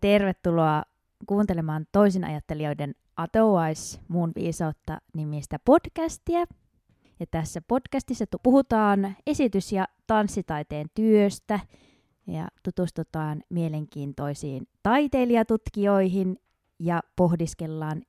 [0.00, 0.82] Tervetuloa
[1.26, 6.44] kuuntelemaan toisin ajattelijoiden Otherwise muun viisautta nimistä podcastia.
[7.20, 11.60] Ja tässä podcastissa puhutaan esitys- ja tanssitaiteen työstä
[12.26, 16.38] ja tutustutaan mielenkiintoisiin taiteilijatutkijoihin
[16.78, 18.02] ja pohdiskellaan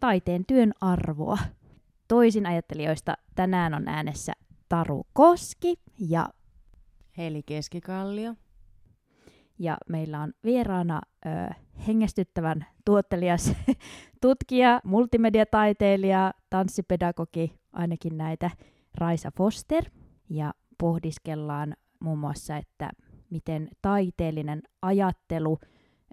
[0.00, 1.38] taiteen työn arvoa.
[2.08, 4.32] Toisin ajattelijoista tänään on äänessä
[4.68, 6.28] Taru Koski ja
[7.18, 8.34] Heli Keskikallio.
[9.58, 11.28] Ja meillä on vieraana ö,
[11.86, 13.52] hengästyttävän tuottelias
[14.22, 18.50] tutkija, multimediataiteilija, tanssipedagogi, ainakin näitä
[18.94, 19.84] Raisa Foster.
[20.30, 22.90] Ja pohdiskellaan muun muassa, että
[23.30, 25.58] miten taiteellinen ajattelu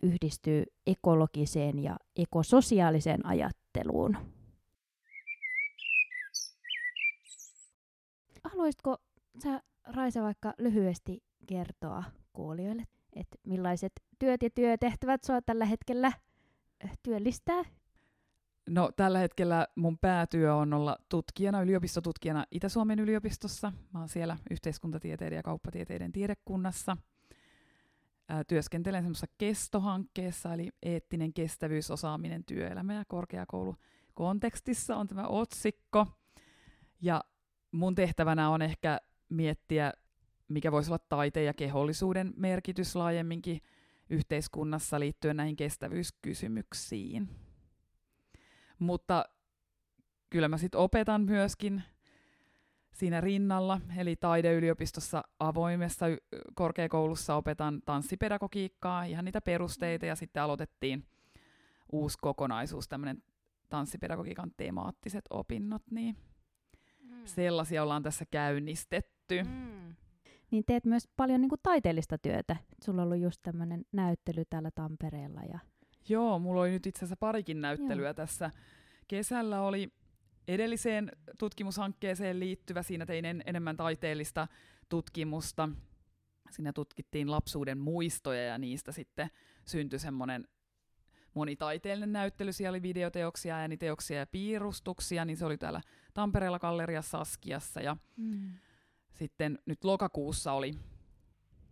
[0.03, 4.17] yhdistyy ekologiseen ja ekososiaaliseen ajatteluun.
[8.43, 8.97] Haluaisitko
[9.43, 12.03] sä, Raisa, vaikka lyhyesti kertoa
[12.33, 12.83] kuulijoille,
[13.15, 16.11] että millaiset työt ja työtehtävät sua tällä hetkellä
[17.03, 17.63] työllistää?
[18.69, 23.73] No tällä hetkellä mun päätyö on olla tutkijana, yliopistotutkijana Itä-Suomen yliopistossa.
[23.93, 26.97] Mä oon siellä yhteiskuntatieteiden ja kauppatieteiden tiedekunnassa.
[28.29, 33.75] Ää, työskentelen semmoisessa kestohankkeessa, eli eettinen kestävyys, osaaminen, työelämä ja korkeakoulu
[34.13, 36.07] kontekstissa on tämä otsikko.
[37.01, 37.23] Ja
[37.71, 38.99] mun tehtävänä on ehkä
[39.29, 39.93] miettiä,
[40.53, 43.61] mikä voisi olla taiteen ja kehollisuuden merkitys laajemminkin
[44.09, 47.29] yhteiskunnassa liittyen näihin kestävyyskysymyksiin.
[48.79, 49.25] Mutta
[50.29, 51.83] kyllä mä sitten opetan myöskin
[52.93, 56.05] siinä rinnalla, eli taideyliopistossa avoimessa
[56.55, 61.05] korkeakoulussa opetan tanssipedagogiikkaa, ihan niitä perusteita, ja sitten aloitettiin
[61.91, 63.23] uusi kokonaisuus, tämmöinen
[63.69, 66.17] tanssipedagogiikan temaattiset opinnot, niin
[67.01, 67.25] mm.
[67.25, 69.43] sellaisia ollaan tässä käynnistetty.
[69.43, 69.82] Mm.
[70.53, 72.55] Niin teet myös paljon niin kuin taiteellista työtä.
[72.83, 75.41] Sulla on ollut just tämmöinen näyttely täällä Tampereella.
[75.41, 75.59] Ja...
[76.09, 78.13] Joo, mulla oli nyt itse asiassa parikin näyttelyä Joo.
[78.13, 78.51] tässä.
[79.07, 79.91] Kesällä oli
[80.47, 84.47] edelliseen tutkimushankkeeseen liittyvä, siinä tein en, enemmän taiteellista
[84.89, 85.69] tutkimusta.
[86.51, 89.29] Siinä tutkittiin lapsuuden muistoja ja niistä sitten
[89.65, 90.47] syntyi semmoinen
[91.33, 92.51] monitaiteellinen näyttely.
[92.51, 95.81] Siellä oli videoteoksia, ääniteoksia ja piirustuksia, niin se oli täällä
[96.13, 97.81] Tampereella galleriassa Askiassa.
[97.81, 98.53] Ja mm.
[99.13, 100.73] Sitten nyt lokakuussa oli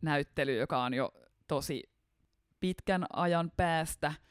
[0.01, 1.13] näyttely, joka on jo
[1.47, 1.83] tosi
[2.59, 4.13] pitkän ajan päästä–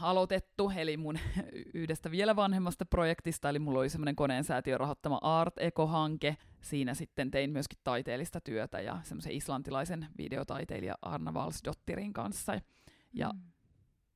[0.00, 1.18] aloitettu, eli mun
[1.74, 6.36] yhdestä vielä vanhemmasta projektista, eli mulla oli semmoinen koneen säätiön rahoittama Art Eco-hanke.
[6.60, 12.60] Siinä sitten tein myöskin taiteellista työtä ja semmoisen islantilaisen videotaiteilija Arna Valsdottirin kanssa.
[13.12, 13.40] Ja mm.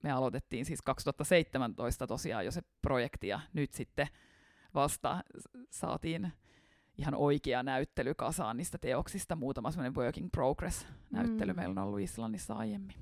[0.03, 4.09] me aloitettiin siis 2017 tosiaan jo se projekti, ja nyt sitten
[4.75, 5.25] vasta
[5.71, 6.33] saatiin
[7.03, 9.37] ihan oikea näyttely kasaan niistä teoksista.
[9.37, 11.57] Muutama semmoinen working progress-näyttely mm.
[11.57, 12.97] meillä on ollut Islannissa aiemmin.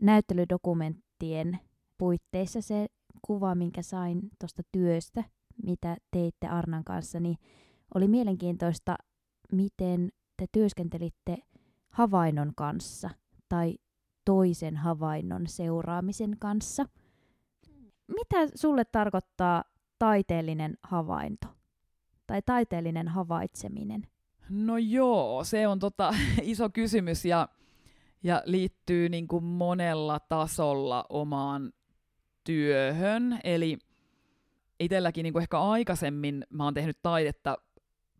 [0.00, 1.58] näyttelydokumenttien
[1.98, 2.86] puitteissa se
[3.22, 5.24] kuva, minkä sain tuosta työstä,
[5.64, 7.36] mitä teitte Arnan kanssa, niin
[7.94, 8.96] oli mielenkiintoista,
[9.52, 11.38] miten te työskentelitte
[11.88, 13.10] havainnon kanssa
[13.48, 13.78] tai
[14.24, 16.86] toisen havainnon seuraamisen kanssa.
[18.08, 19.64] Mitä sulle tarkoittaa
[20.00, 21.46] taiteellinen havainto
[22.26, 24.06] tai taiteellinen havaitseminen?
[24.48, 27.48] No joo, se on tota iso kysymys ja
[28.22, 31.72] ja liittyy niin kuin monella tasolla omaan
[32.44, 33.40] työhön.
[33.44, 33.78] Eli
[34.80, 37.58] itselläkin niin kuin ehkä aikaisemmin mä oon tehnyt taidetta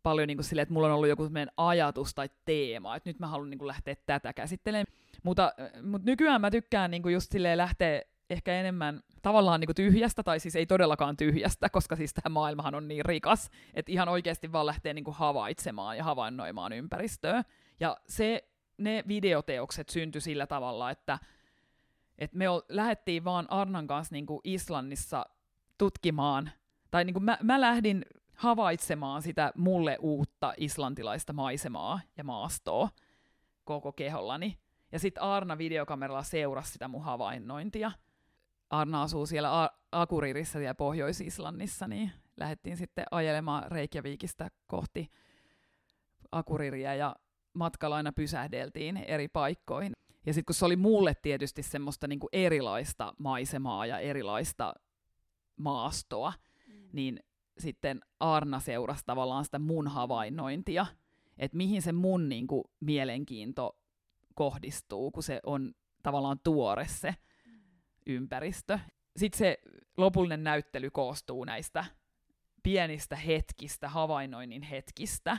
[0.02, 3.26] paljon niin kuin silleen, että mulla on ollut joku ajatus tai teema, että nyt mä
[3.26, 4.86] haluan niin kuin lähteä tätä käsittelemään.
[5.22, 5.52] Mutta,
[5.82, 10.40] mutta nykyään mä tykkään niin kuin just lähteä ehkä enemmän tavallaan niin kuin tyhjästä, tai
[10.40, 14.66] siis ei todellakaan tyhjästä, koska siis tämä maailmahan on niin rikas, että ihan oikeasti vaan
[14.66, 17.44] lähtee niin kuin havaitsemaan ja havainnoimaan ympäristöä.
[17.80, 18.48] Ja se
[18.78, 21.18] ne videoteokset syntyi sillä tavalla, että,
[22.18, 25.26] että me lähdettiin vaan Arnan kanssa niin kuin Islannissa
[25.78, 26.50] tutkimaan,
[26.90, 28.04] tai niin kuin mä, mä lähdin
[28.34, 32.88] havaitsemaan sitä mulle uutta islantilaista maisemaa ja maastoa
[33.64, 34.58] koko kehollani.
[34.92, 37.92] Ja sitten Arna videokameralla seurasi sitä mun havainnointia.
[38.70, 45.10] Arna asuu siellä A- Akuririssa siellä Pohjois-Islannissa, niin lähdettiin sitten ajelemaan Reykjavikista kohti
[46.32, 47.16] Akuriria ja
[47.54, 49.92] matkalla aina pysähdeltiin eri paikkoihin.
[50.26, 54.74] Ja sitten kun se oli mulle tietysti semmoista niinku erilaista maisemaa ja erilaista
[55.56, 56.32] maastoa,
[56.66, 56.88] mm.
[56.92, 57.20] niin
[57.58, 60.86] sitten Arna seurasi tavallaan sitä mun havainnointia,
[61.38, 63.78] että mihin se mun niinku mielenkiinto
[64.34, 65.72] kohdistuu, kun se on
[66.02, 67.14] tavallaan tuore se.
[68.10, 68.78] Ympäristö.
[69.16, 69.60] Sitten se
[69.96, 71.84] lopullinen näyttely koostuu näistä
[72.62, 75.38] pienistä hetkistä, havainnoinnin hetkistä,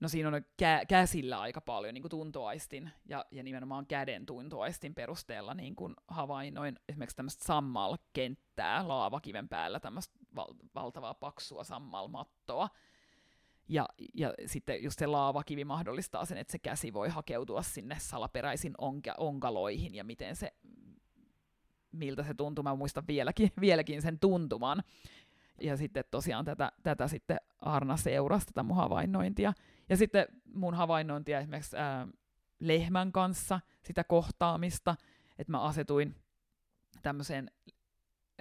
[0.00, 4.94] no siinä on kä- käsillä aika paljon niin kuin tuntoaistin ja, ja nimenomaan käden tuntoaistin
[4.94, 12.68] perusteella niin kuin havainnoin esimerkiksi tämmöistä sammalkenttää laavakiven päällä, tämmöistä val- valtavaa paksua sammalmattoa.
[13.68, 18.74] Ja, ja sitten just se laavakivi mahdollistaa sen, että se käsi voi hakeutua sinne salaperäisin
[18.78, 20.52] onka- onkaloihin ja miten se,
[21.96, 22.62] miltä se tuntuu.
[22.62, 24.82] Mä muistan vieläkin, vieläkin sen tuntuman.
[25.60, 29.52] Ja sitten tosiaan tätä, tätä sitten Arna seurasi, tätä mun havainnointia.
[29.88, 32.08] Ja sitten mun havainnointia esimerkiksi ää,
[32.60, 34.96] lehmän kanssa, sitä kohtaamista,
[35.38, 36.14] että mä asetuin
[37.02, 37.50] tämmöiseen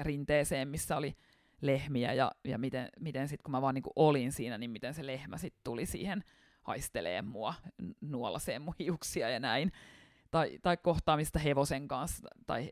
[0.01, 1.15] rinteeseen, missä oli
[1.61, 5.05] lehmiä ja, ja miten, miten sitten kun mä vaan niin olin siinä, niin miten se
[5.05, 6.23] lehmä sitten tuli siihen
[6.61, 7.53] haistelee mua,
[8.01, 9.71] nuolaseen mun hiuksia ja näin.
[10.31, 12.71] Tai, tai kohtaamista hevosen kanssa tai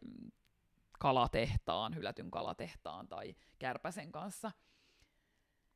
[1.04, 4.52] kalatehtaan, hylätyn kalatehtaan tai kärpäsen kanssa.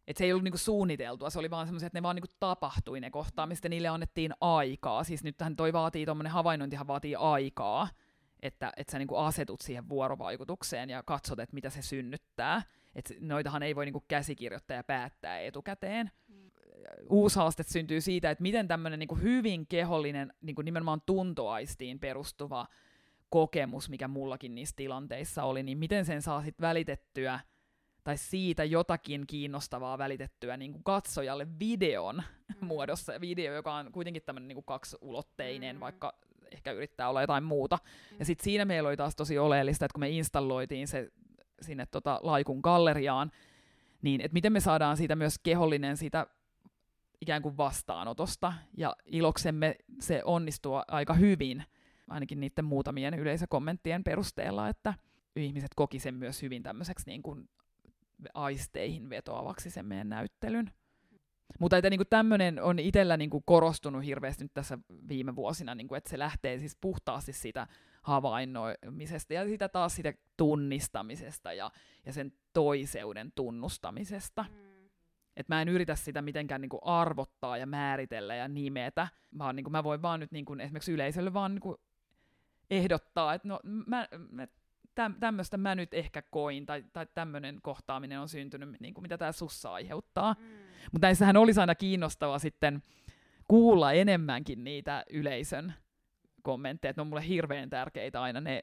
[0.07, 2.99] Et se ei ollut niinku suunniteltua, se oli vaan semmoisia, että ne vaan niinku tapahtui
[2.99, 5.03] ne kohtaamiset ja niille annettiin aikaa.
[5.03, 7.87] Siis nythän toi vaatii, tuommoinen havainnointihan vaatii aikaa,
[8.39, 12.61] että, että sä niinku asetut siihen vuorovaikutukseen ja katsot, että mitä se synnyttää.
[12.95, 16.11] Et noitahan ei voi niinku käsikirjoittaja päättää etukäteen.
[17.09, 22.67] Uusi haaste syntyy siitä, että miten tämmöinen niinku hyvin kehollinen, niinku nimenomaan tuntoaistiin perustuva
[23.29, 27.39] kokemus, mikä mullakin niissä tilanteissa oli, niin miten sen saa sitten välitettyä
[28.03, 32.67] tai siitä jotakin kiinnostavaa välitettyä niin kuin katsojalle videon mm.
[32.67, 33.21] muodossa.
[33.21, 35.79] Video, joka on kuitenkin tämmöinen niin kaksiulotteinen, mm.
[35.79, 36.13] vaikka
[36.51, 37.79] ehkä yrittää olla jotain muuta.
[38.11, 38.15] Mm.
[38.19, 41.11] Ja sitten siinä meillä oli taas tosi oleellista, että kun me installoitiin se
[41.61, 43.31] sinne tota Laikun galleriaan,
[44.01, 46.27] niin että miten me saadaan siitä myös kehollinen siitä
[47.21, 51.63] ikään kuin vastaanotosta, ja iloksemme se onnistuu aika hyvin,
[52.09, 54.93] ainakin niiden muutamien yleisökommenttien perusteella, että
[55.35, 57.49] ihmiset koki sen myös hyvin tämmöiseksi niin kuin
[58.33, 60.71] aisteihin vetoavaksi sen meidän näyttelyn.
[61.59, 64.77] Mutta että niin tämmöinen on itsellä niin kuin korostunut hirveästi nyt tässä
[65.07, 67.67] viime vuosina, niin kuin, että se lähtee siis puhtaasti sitä
[68.01, 71.71] havainnoimisesta ja sitä taas sitä tunnistamisesta ja,
[72.05, 74.45] ja sen toiseuden tunnustamisesta.
[74.49, 74.67] Mm.
[75.37, 79.07] Et mä en yritä sitä mitenkään niin kuin arvottaa ja määritellä ja nimetä,
[79.37, 81.77] vaan niin kuin mä voin vaan nyt niin kuin esimerkiksi yleisölle vaan niin kuin
[82.69, 84.47] ehdottaa, että no, mä, mä,
[85.19, 89.31] tämmöistä mä nyt ehkä koin, tai, tai tämmöinen kohtaaminen on syntynyt, niin kuin mitä tämä
[89.31, 90.33] sussa aiheuttaa.
[90.33, 90.45] Mm.
[90.91, 92.83] Mutta näissähän olisi aina kiinnostavaa sitten
[93.47, 95.73] kuulla enemmänkin niitä yleisön
[96.41, 98.61] kommentteja, että ne on mulle hirveän tärkeitä aina ne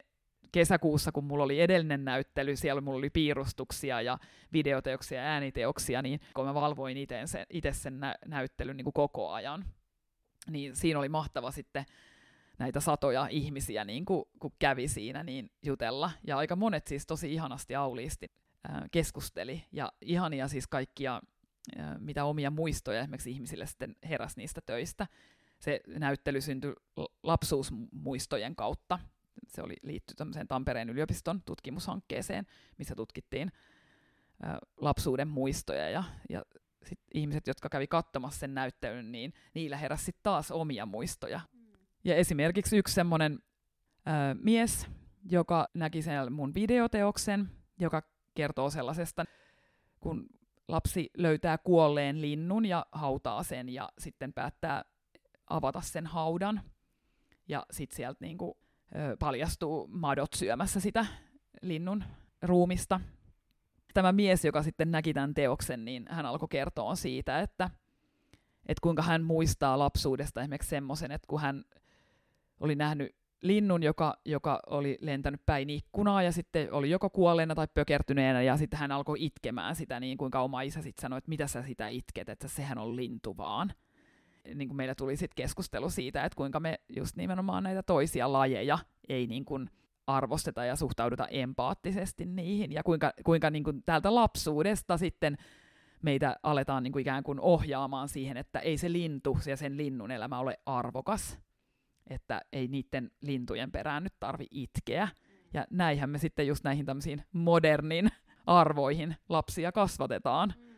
[0.53, 4.19] kesäkuussa, kun mulla oli edellinen näyttely, siellä mulla oli piirustuksia ja
[4.53, 9.31] videoteoksia ja ääniteoksia, niin kun mä valvoin itse sen, sen nä- näyttelyn niin kuin koko
[9.31, 9.65] ajan,
[10.51, 11.85] niin siinä oli mahtava sitten
[12.59, 16.11] näitä satoja ihmisiä, niin kuin, kun kävi siinä, niin jutella.
[16.27, 18.33] Ja aika monet siis tosi ihanasti auliisti
[18.91, 19.65] keskusteli.
[19.73, 21.23] Ja ihania siis kaikkia,
[21.99, 25.07] mitä omia muistoja esimerkiksi ihmisille sitten heräsi niistä töistä.
[25.61, 26.73] Se näyttely syntyi
[27.23, 28.99] lapsuusmuistojen kautta.
[29.49, 32.47] Se oli liitty tämmöiseen Tampereen yliopiston tutkimushankkeeseen,
[32.79, 33.53] missä tutkittiin
[34.77, 36.43] lapsuuden muistoja ja, ja
[36.85, 41.41] sit ihmiset, jotka kävi katsomassa sen näyttelyn, niin niillä heräsi taas omia muistoja
[42.05, 43.39] ja esimerkiksi yksi semmoinen
[44.43, 44.87] mies,
[45.31, 48.03] joka näki sen mun videoteoksen, joka
[48.35, 49.25] kertoo sellaisesta,
[50.01, 50.27] kun
[50.69, 54.85] lapsi löytää kuolleen linnun ja hautaa sen ja sitten päättää
[55.51, 56.61] avata sen haudan.
[57.49, 58.59] Ja sitten sieltä niinku,
[58.97, 61.07] ö, paljastuu madot syömässä sitä
[61.63, 62.05] linnun
[62.43, 63.01] ruumista.
[63.95, 67.71] Tämä mies, joka sitten näki tämän teoksen, niin hän alkoi kertoa siitä, että,
[68.67, 71.65] että kuinka hän muistaa lapsuudesta esimerkiksi semmoisen, että kun hän
[72.61, 77.67] oli nähnyt linnun, joka, joka oli lentänyt päin ikkunaa ja sitten oli joko kuolleena tai
[77.75, 81.47] pökertyneenä ja sitten hän alkoi itkemään sitä niin kuin oma isä sitten sanoi, että mitä
[81.47, 83.73] sä sitä itket, että sehän on lintu vaan.
[84.55, 88.79] Niin kuin meillä tuli sitten keskustelu siitä, että kuinka me just nimenomaan näitä toisia lajeja
[89.09, 89.71] ei niin kuin
[90.07, 95.37] arvosteta ja suhtauduta empaattisesti niihin ja kuinka, kuinka niin kuin täältä lapsuudesta sitten
[96.03, 100.11] meitä aletaan niin kuin ikään kuin ohjaamaan siihen, että ei se lintu ja sen linnun
[100.11, 101.39] elämä ole arvokas,
[102.11, 105.09] että ei niiden lintujen perään nyt tarvi itkeä.
[105.55, 108.09] Ja näinhän me sitten just näihin tämmöisiin modernin
[108.47, 110.55] arvoihin lapsia kasvatetaan.
[110.59, 110.75] Mm.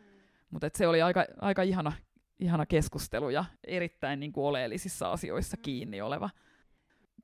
[0.49, 1.93] Mutta se oli aika, aika ihana,
[2.39, 5.61] ihana keskustelu ja erittäin niin kuin oleellisissa asioissa mm.
[5.61, 6.29] kiinni oleva.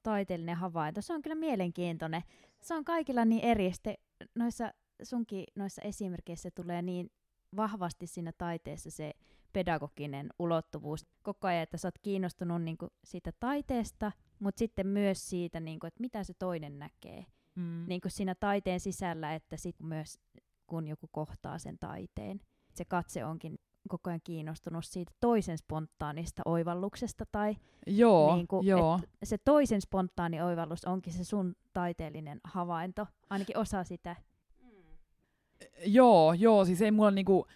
[0.03, 2.22] Taiteellinen havainto, se on kyllä mielenkiintoinen.
[2.62, 3.74] Se on kaikilla niin eri.
[3.74, 3.95] Sitten
[4.36, 7.12] noissa sunkin noissa esimerkkeissä tulee niin
[7.55, 9.13] vahvasti siinä taiteessa se
[9.53, 15.29] pedagoginen ulottuvuus koko ajan, että sä oot kiinnostunut niin kuin siitä taiteesta, mutta sitten myös
[15.29, 17.86] siitä, niin kuin, että mitä se toinen näkee mm.
[17.88, 20.19] niin kuin siinä taiteen sisällä, että sit myös
[20.67, 22.39] kun joku kohtaa sen taiteen,
[22.74, 27.55] se katse onkin koko ajan kiinnostunut siitä toisen spontaanista oivalluksesta tai
[27.88, 29.00] Joo, niin kuin, joo.
[29.03, 34.15] että se toisen spontaani oivallus onkin se sun taiteellinen havainto, ainakin osa sitä.
[35.86, 37.48] Joo, joo, siis ei mulla niinku,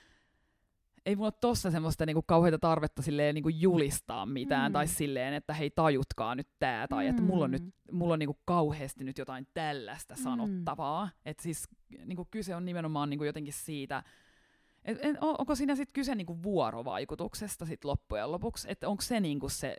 [1.07, 4.73] ei mulla ole tossa semmoista niinku kauheita tarvetta silleen niinku julistaa mitään, Mm.
[4.73, 7.71] tai silleen, että hei tajutkaa nyt tää, tai että mulla on nyt Mm.
[7.97, 10.21] mulla on niinku kauheasti nyt jotain tällaista Mm.
[10.23, 11.09] sanottavaa.
[11.25, 11.67] Että siis
[12.05, 14.03] niinku kyse on nimenomaan niinku jotenkin siitä,
[14.85, 19.19] et, et, on- onko siinä sitten kyse niinku vuorovaikutuksesta sit loppujen lopuksi, että onko se
[19.19, 19.77] niinku se,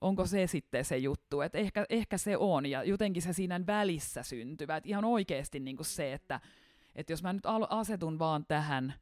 [0.00, 4.22] onko se sitten se juttu, että ehkä, ehkä se on, ja jotenkin se siinä välissä
[4.22, 6.40] syntyvä, että ihan oikeasti niinku se, että
[6.96, 8.94] et jos mä nyt asetun vaan tähän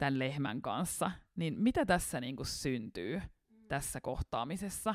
[0.00, 3.22] tämän lehmän kanssa, niin mitä tässä niinku syntyy
[3.68, 4.94] tässä kohtaamisessa?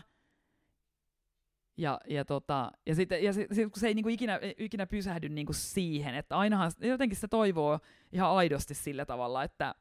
[1.78, 5.54] Ja, ja, tota, ja, sit, ja sit, kun se ei niinku ikinä, ikinä pysähdy niinku
[5.54, 7.80] siihen, että ainahan jotenkin se toivoo
[8.12, 9.76] ihan aidosti sillä tavalla, että,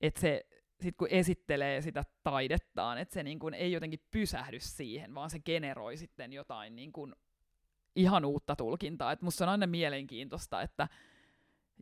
[0.00, 0.46] että se
[0.80, 5.96] sit kun esittelee sitä taidettaan, että se niinku ei jotenkin pysähdy siihen, vaan se generoi
[5.96, 7.08] sitten jotain niinku
[7.96, 9.12] ihan uutta tulkintaa.
[9.12, 10.88] Et musta on aina mielenkiintoista, että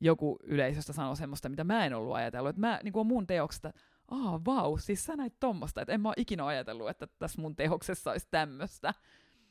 [0.00, 2.50] joku yleisöstä sanoo semmoista, mitä mä en ollut ajatellut.
[2.50, 3.72] Että mä niin on mun teoksesta,
[4.10, 7.56] aa vau, siis sä näit tommosta, että en mä ole ikinä ajatellut, että tässä mun
[7.56, 8.94] teoksessa olisi tämmöistä.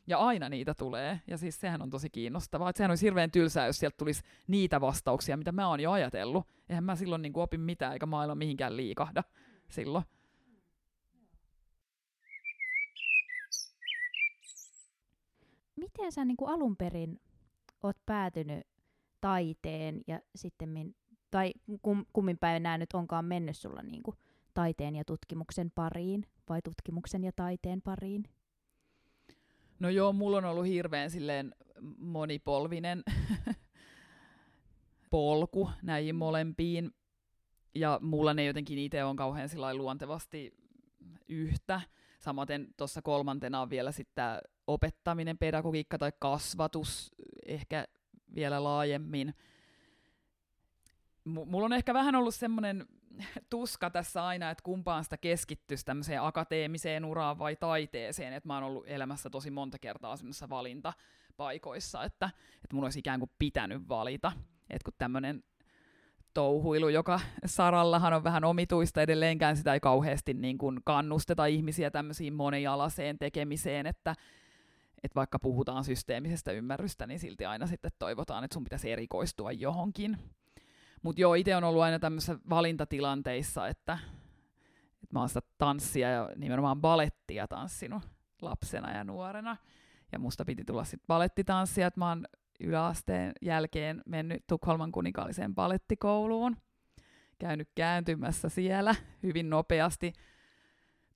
[0.08, 2.70] Ja aina niitä tulee, ja siis sehän on tosi kiinnostavaa.
[2.70, 6.48] Että sehän olisi hirveän tylsää, jos sieltä tulisi niitä vastauksia, mitä mä oon jo ajatellut.
[6.70, 9.24] Eihän mä silloin niin opi mitään, eikä maailma mihinkään liikahda
[9.70, 10.06] silloin.
[15.76, 17.22] Miten sä niin kuin alun perin
[17.84, 18.68] oot päätynyt
[19.22, 20.96] taiteen ja sitten,
[21.32, 24.18] tai kum, kummin päin nämä nyt onkaan mennyt sulla niin kuin
[24.54, 28.24] taiteen ja tutkimuksen pariin, vai tutkimuksen ja taiteen pariin?
[29.80, 31.56] No joo, mulla on ollut hirveän silleen
[31.98, 33.04] monipolvinen
[35.10, 36.92] polku näihin molempiin.
[37.76, 40.54] Ja mulla ne jotenkin itse on kauhean sillä luontevasti
[41.28, 41.82] yhtä.
[42.20, 44.26] Samaten tuossa kolmantena on vielä sitten
[44.68, 47.12] opettaminen, pedagogiikka tai kasvatus
[47.46, 47.88] ehkä
[48.36, 49.36] vielä laajemmin.
[51.26, 52.86] M- mulla on ehkä vähän ollut semmoinen
[53.50, 58.64] tuska tässä aina, että kumpaan sitä keskittyisi tämmöiseen akateemiseen uraan vai taiteeseen, että mä oon
[58.64, 64.32] ollut elämässä tosi monta kertaa semmoisissa valintapaikoissa, että, että mun olisi ikään kuin pitänyt valita,
[64.70, 65.44] että kun tämmöinen
[66.34, 72.34] touhuilu, joka sarallahan on vähän omituista edelleenkään, sitä ei kauheasti niin kuin kannusteta ihmisiä tämmöisiin
[72.34, 74.16] monialaiseen tekemiseen, että,
[75.04, 80.18] että vaikka puhutaan systeemisestä ymmärrystä, niin silti aina sitten toivotaan, että sun pitäisi erikoistua johonkin.
[81.02, 84.00] Mutta joo, itse on ollut aina tämmöisissä valintatilanteissa, että,
[84.94, 88.04] että mä oon sitä tanssia ja nimenomaan balettia tanssinut
[88.42, 89.58] lapsena ja nuorena.
[90.12, 92.26] Ja musta piti tulla sitten balettitanssia, että mä oon
[92.60, 96.58] yläasteen jälkeen mennyt Tukholman kuninkaalliseen balettikouluun.
[97.40, 100.14] Käynyt kääntymässä siellä hyvin nopeasti.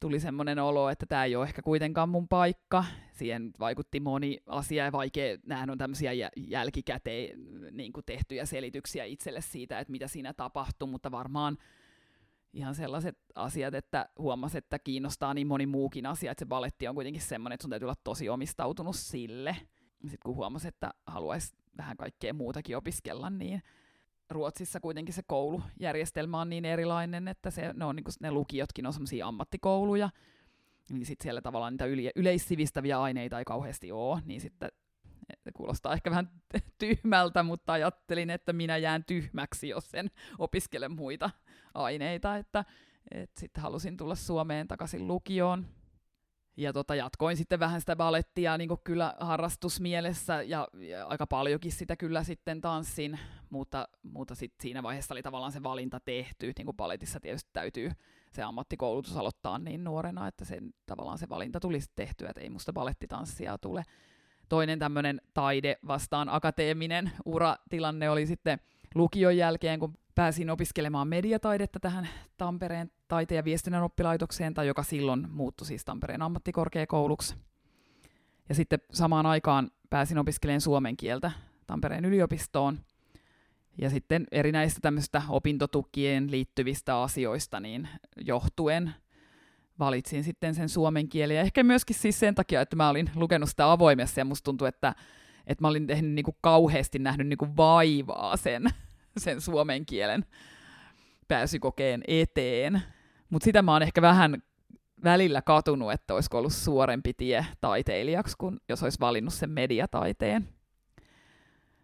[0.02, 2.86] Tuli semmoinen olo, että tämä ei ole ehkä kuitenkaan mun paikka.
[3.12, 7.40] Siihen vaikutti moni asia ja vaikea, nämähän on tämmöisiä jälkikäteen
[7.72, 11.58] niin kuin tehtyjä selityksiä itselle siitä, että mitä siinä tapahtui, mutta varmaan
[12.54, 16.96] ihan sellaiset asiat, että huomasi, että kiinnostaa niin moni muukin asia, että se baletti on
[16.96, 19.58] kuitenkin semmoinen, että sun täytyy olla tosi omistautunut sille.
[20.02, 23.62] Sitten kun huomasi, että haluaisi vähän kaikkea muutakin opiskella, niin
[24.32, 28.86] Ruotsissa kuitenkin se koulujärjestelmä on niin erilainen, että se, ne, on, niin kuin, ne lukiotkin
[28.86, 30.10] on semmoisia ammattikouluja,
[30.92, 34.72] niin sitten siellä tavallaan niitä yle, yleissivistäviä aineita ei kauheasti ole, niin sitten
[35.54, 36.30] kuulostaa ehkä vähän
[36.80, 41.30] tyhmältä, mutta ajattelin, että minä jään tyhmäksi, jos en opiskele muita
[41.74, 42.66] aineita, että,
[43.12, 45.66] että sitten halusin tulla Suomeen takaisin lukioon.
[46.58, 51.96] Ja tota, jatkoin sitten vähän sitä balettia niin kyllä harrastusmielessä ja, ja aika paljonkin sitä
[51.96, 56.78] kyllä sitten tanssin, mutta, mutta sitten siinä vaiheessa oli tavallaan se valinta tehty, niin kuin
[56.78, 57.92] baletissa tietysti täytyy
[58.32, 62.50] se ammattikoulutus aloittaa niin nuorena, että sen, tavallaan se valinta tuli sitten tehtyä, että ei
[62.50, 63.84] musta balettitanssia tule.
[64.50, 68.60] Toinen tämmöinen taide vastaan akateeminen uratilanne oli sitten
[68.96, 75.28] lukion jälkeen, kun pääsin opiskelemaan mediataidetta tähän Tampereen taiteen ja viestinnän oppilaitokseen, tai joka silloin
[75.32, 77.36] muuttui siis Tampereen ammattikorkeakouluksi.
[78.50, 81.32] Ja sitten samaan aikaan pääsin opiskelemaan suomen kieltä
[81.68, 82.80] Tampereen yliopistoon.
[83.78, 87.90] Ja sitten erinäistä tämmöistä opintotukien liittyvistä asioista niin
[88.26, 88.92] johtuen
[89.80, 91.36] valitsin sitten sen suomen kielen.
[91.36, 94.68] Ja ehkä myöskin siis sen takia, että mä olin lukenut sitä avoimessa ja musta tuntui,
[94.68, 94.96] että,
[95.48, 98.64] että mä olin tehnyt niin kuin kauheasti nähnyt niin kuin vaivaa sen,
[99.18, 100.26] sen suomen kielen
[101.28, 102.82] pääsykokeen eteen.
[103.30, 104.44] Mutta sitä mä oon ehkä vähän
[105.04, 110.50] välillä katunut, että olisiko ollut suorempi tie taiteilijaksi, kun jos olisi valinnut sen mediataiteen.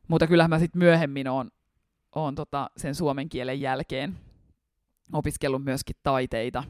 [0.07, 1.51] Mutta kyllähän mä sitten myöhemmin oon,
[2.15, 4.17] oon tota sen suomen kielen jälkeen
[5.13, 6.63] opiskellut myöskin taiteita.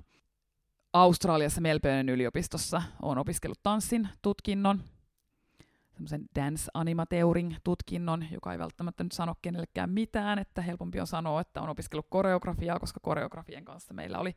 [0.93, 4.83] Australiassa Melbournen yliopistossa olen opiskellut tanssin tutkinnon,
[5.98, 11.42] semmoisen dance animateuring tutkinnon, joka ei välttämättä nyt sano kenellekään mitään, että helpompi on sanoa,
[11.42, 14.36] että on opiskellut koreografiaa, koska koreografien kanssa meillä oli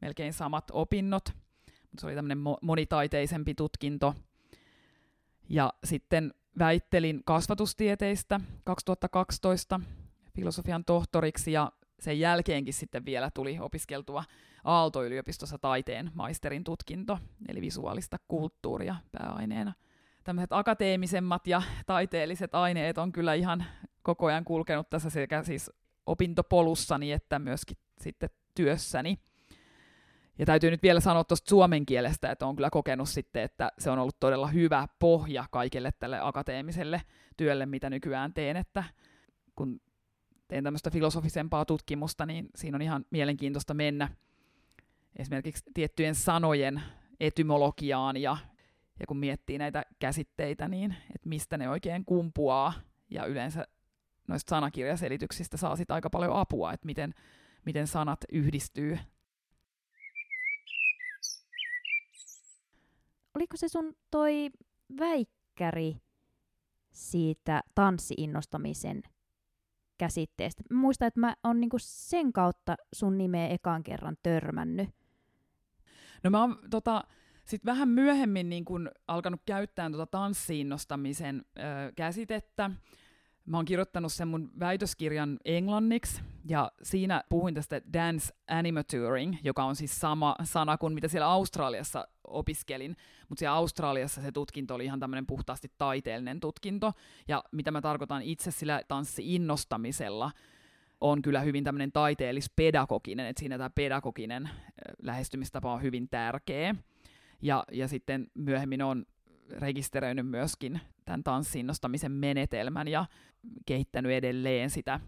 [0.00, 1.24] melkein samat opinnot.
[1.98, 4.14] Se oli tämmöinen monitaiteisempi tutkinto.
[5.48, 9.80] Ja sitten väittelin kasvatustieteistä 2012
[10.34, 14.24] filosofian tohtoriksi ja sen jälkeenkin sitten vielä tuli opiskeltua
[14.64, 17.18] Aalto-yliopistossa taiteen maisterin tutkinto,
[17.48, 19.72] eli visuaalista kulttuuria pääaineena.
[20.24, 23.64] Tämmöiset akateemisemmat ja taiteelliset aineet on kyllä ihan
[24.02, 25.70] koko ajan kulkenut tässä sekä siis
[26.06, 29.18] opintopolussani että myöskin sitten työssäni.
[30.38, 33.90] Ja täytyy nyt vielä sanoa tuosta suomen kielestä, että on kyllä kokenut sitten, että se
[33.90, 37.02] on ollut todella hyvä pohja kaikille tälle akateemiselle
[37.36, 38.84] työlle, mitä nykyään teen, että
[39.56, 39.80] kun
[40.48, 44.08] teen tämmöistä filosofisempaa tutkimusta, niin siinä on ihan mielenkiintoista mennä
[45.16, 46.82] esimerkiksi tiettyjen sanojen
[47.20, 48.36] etymologiaan ja,
[49.02, 52.72] ja kun miettii näitä käsitteitä, niin että mistä ne oikein kumpuaa
[53.10, 53.66] ja yleensä
[54.28, 57.14] noista sanakirjaselityksistä saa sitten aika paljon apua, että miten,
[57.64, 58.98] miten sanat yhdistyy.
[63.34, 64.50] Oliko se sun toi
[64.98, 65.96] väikkäri
[66.92, 69.02] siitä tanssiinnostamisen
[69.98, 70.62] käsitteestä.
[70.70, 74.88] Mä muistan, että mä oon niinku sen kautta sun nimeä ekan kerran törmännyt.
[76.24, 77.04] No mä oon tota,
[77.44, 81.62] sit vähän myöhemmin niin kun alkanut käyttää tota tanssiinnostamisen ö,
[81.96, 82.70] käsitettä.
[83.46, 89.76] Mä oon kirjoittanut sen mun väitöskirjan englanniksi, ja siinä puhuin tästä dance animaturing, joka on
[89.76, 92.96] siis sama sana kuin mitä siellä Australiassa opiskelin,
[93.28, 96.92] mutta siellä Australiassa se tutkinto oli ihan tämmöinen puhtaasti taiteellinen tutkinto,
[97.28, 100.30] ja mitä mä tarkoitan itse sillä tanssi-innostamisella,
[101.00, 104.50] on kyllä hyvin tämmöinen taiteellis-pedagoginen, että siinä tämä pedagoginen
[105.02, 106.74] lähestymistapa on hyvin tärkeä.
[107.42, 109.04] Ja, ja sitten myöhemmin on
[109.50, 113.06] rekisteröinyt myöskin tämän tanssinnostamisen menetelmän ja
[113.66, 115.00] kehittänyt edelleen sitä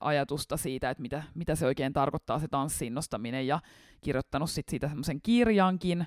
[0.00, 3.60] ajatusta siitä, että mitä, mitä se oikein tarkoittaa se tanssinnostaminen ja
[4.00, 6.06] kirjoittanut sit siitä semmoisen kirjankin.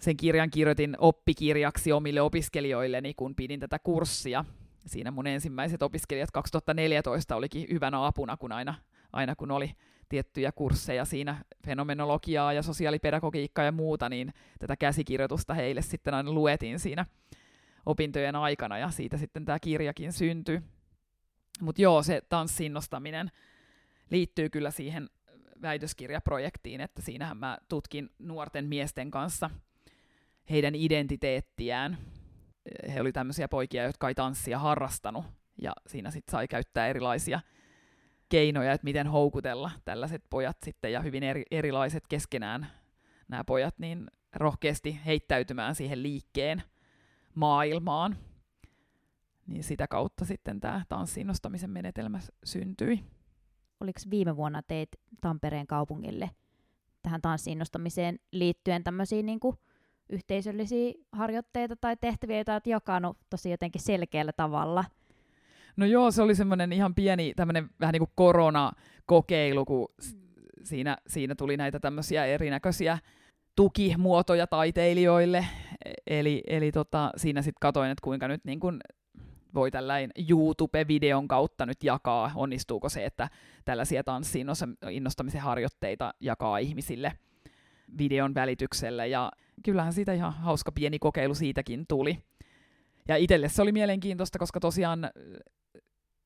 [0.00, 4.44] Sen kirjan kirjoitin oppikirjaksi omille opiskelijoilleni, kun pidin tätä kurssia.
[4.86, 8.74] Siinä mun ensimmäiset opiskelijat 2014 olikin hyvänä apuna, kun aina,
[9.12, 9.74] aina kun oli
[10.10, 16.78] tiettyjä kursseja siinä, fenomenologiaa ja sosiaalipedagogiikkaa ja muuta, niin tätä käsikirjoitusta heille sitten aina luetin
[16.78, 17.06] siinä
[17.86, 20.60] opintojen aikana, ja siitä sitten tämä kirjakin syntyi.
[21.60, 23.30] Mutta joo, se tanssin nostaminen
[24.10, 25.10] liittyy kyllä siihen
[25.62, 29.50] väitöskirjaprojektiin, että siinähän mä tutkin nuorten miesten kanssa
[30.50, 31.98] heidän identiteettiään.
[32.94, 35.24] He oli tämmöisiä poikia, jotka ei tanssia harrastanut,
[35.62, 37.40] ja siinä sitten sai käyttää erilaisia
[38.30, 42.66] keinoja, että miten houkutella tällaiset pojat sitten, ja hyvin eri, erilaiset keskenään
[43.28, 46.62] nämä pojat, niin rohkeasti heittäytymään siihen liikkeen
[47.34, 48.16] maailmaan.
[49.46, 53.04] Niin sitä kautta sitten tämä tanssinnostamisen menetelmä syntyi.
[53.80, 54.88] Oliko viime vuonna teit
[55.20, 56.30] Tampereen kaupungille
[57.02, 59.56] tähän tanssinostamiseen liittyen tämmöisiä niin kuin
[60.08, 64.84] yhteisöllisiä harjoitteita tai tehtäviä, joita olet jakanut tosi jotenkin selkeällä tavalla?
[65.76, 69.88] No joo, se oli semmoinen ihan pieni tämmöinen vähän niin kuin koronakokeilu, kun
[70.62, 72.98] siinä, siinä tuli näitä tämmöisiä erinäköisiä
[73.56, 75.46] tukimuotoja taiteilijoille.
[75.84, 78.80] E-, eli, eli tota, siinä sitten katoin, että kuinka nyt niin kun
[79.54, 83.28] voi tällainen YouTube-videon kautta nyt jakaa, onnistuuko se, että
[83.64, 84.46] tällaisia tanssin
[84.90, 87.12] innostamisen harjoitteita jakaa ihmisille
[87.98, 89.06] videon välityksellä.
[89.06, 89.32] Ja
[89.64, 92.18] kyllähän siitä ihan hauska pieni kokeilu siitäkin tuli.
[93.08, 95.10] Ja itselle se oli mielenkiintoista, koska tosiaan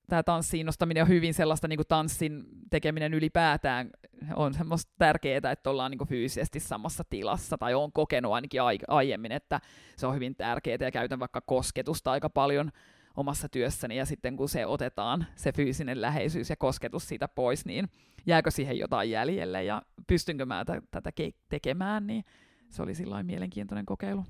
[0.09, 3.91] tämä tanssin innostaminen on hyvin sellaista niin kuin tanssin tekeminen ylipäätään
[4.37, 9.33] on semmoista tärkeää, että ollaan niin kuin fyysisesti samassa tilassa, tai on kokenut ainakin aiemmin,
[9.33, 9.61] että
[9.97, 12.71] se on hyvin tärkeää, ja käytän vaikka kosketusta aika paljon
[13.17, 17.89] omassa työssäni, ja sitten kun se otetaan, se fyysinen läheisyys ja kosketus siitä pois, niin
[18.27, 22.25] jääkö siihen jotain jäljelle, ja pystynkö mä t- tätä ke- tekemään, niin
[22.71, 24.25] se oli sillä mielenkiintoinen kokeilu.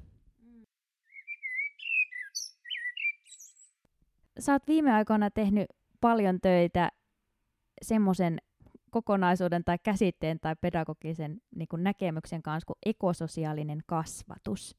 [4.39, 5.67] Sä oot viime aikoina tehnyt
[6.01, 6.91] paljon töitä
[7.83, 8.39] semmoisen
[8.91, 14.77] kokonaisuuden tai käsitteen tai pedagogisen niin kuin näkemyksen kanssa kuin ekososiaalinen kasvatus.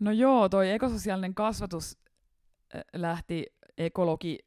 [0.00, 1.98] No joo, toi ekososiaalinen kasvatus
[2.92, 3.46] lähti
[3.78, 4.38] ekologi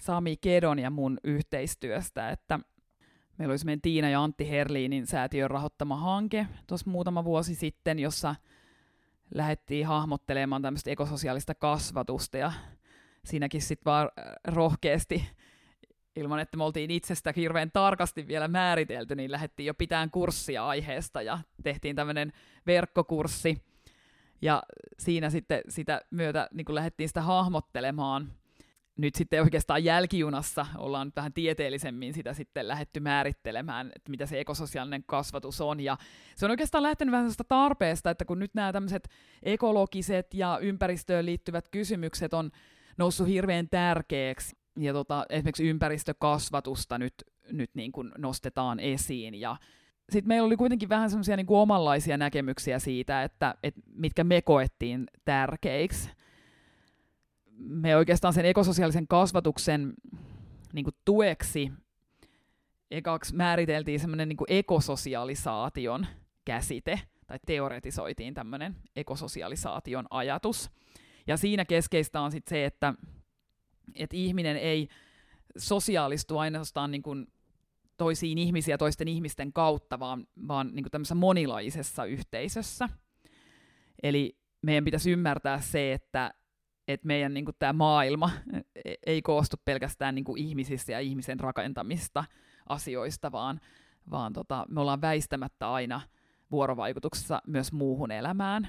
[0.00, 2.60] Sami Kedon ja mun yhteistyöstä, että
[3.38, 8.34] meillä oli Tiina ja Antti Herliinin säätiön rahoittama hanke tuossa muutama vuosi sitten, jossa
[9.34, 12.52] lähdettiin hahmottelemaan tämmöistä ekososiaalista kasvatusta ja
[13.24, 14.10] siinäkin sitten vaan
[14.44, 15.28] rohkeasti
[16.16, 21.22] ilman, että me oltiin itsestä hirveän tarkasti vielä määritelty, niin lähdettiin jo pitään kurssia aiheesta
[21.22, 22.32] ja tehtiin tämmöinen
[22.66, 23.62] verkkokurssi.
[24.42, 24.62] Ja
[24.98, 28.32] siinä sitten sitä myötä niin lähdettiin sitä hahmottelemaan.
[28.96, 34.40] Nyt sitten oikeastaan jälkijunassa ollaan nyt vähän tieteellisemmin sitä sitten lähetty määrittelemään, että mitä se
[34.40, 35.80] ekososiaalinen kasvatus on.
[35.80, 35.96] Ja
[36.36, 39.08] se on oikeastaan lähtenyt vähän sellaista tarpeesta, että kun nyt nämä tämmöiset
[39.42, 42.50] ekologiset ja ympäristöön liittyvät kysymykset on
[42.98, 47.14] noussut hirveän tärkeäksi, ja tota, esimerkiksi ympäristökasvatusta nyt,
[47.50, 49.34] nyt niin kuin nostetaan esiin.
[49.34, 49.56] Ja
[50.10, 55.06] sitten meillä oli kuitenkin vähän semmoisia niin omanlaisia näkemyksiä siitä, että, että mitkä me koettiin
[55.24, 56.10] tärkeiksi.
[57.64, 59.92] Me oikeastaan sen ekososiaalisen kasvatuksen
[60.72, 61.72] niin kuin tueksi
[62.90, 66.06] ekaksi määriteltiin semmoinen niin ekososialisaation
[66.44, 70.70] käsite, tai teoretisoitiin tämmöinen ekososialisaation ajatus.
[71.26, 72.94] Ja siinä keskeistä on sitten se, että
[73.94, 74.88] että ihminen ei
[75.56, 77.26] sosiaalistu ainoastaan niin kuin
[77.96, 82.88] toisiin ihmisiä toisten ihmisten kautta, vaan, vaan niin kuin tämmöisessä monilaisessa yhteisössä.
[84.02, 86.34] Eli meidän pitäisi ymmärtää se, että,
[86.88, 88.30] että meidän niin tämä maailma
[89.06, 92.24] ei koostu pelkästään niin ihmisistä ja ihmisen rakentamista
[92.68, 93.60] asioista, vaan,
[94.10, 96.00] vaan tota, me ollaan väistämättä aina
[96.50, 98.68] vuorovaikutuksessa myös muuhun elämään.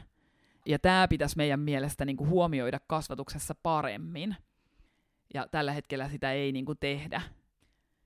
[0.66, 4.36] Ja tämä pitäisi meidän mielestä niin huomioida kasvatuksessa paremmin–
[5.34, 7.22] ja tällä hetkellä sitä ei niin tehdä.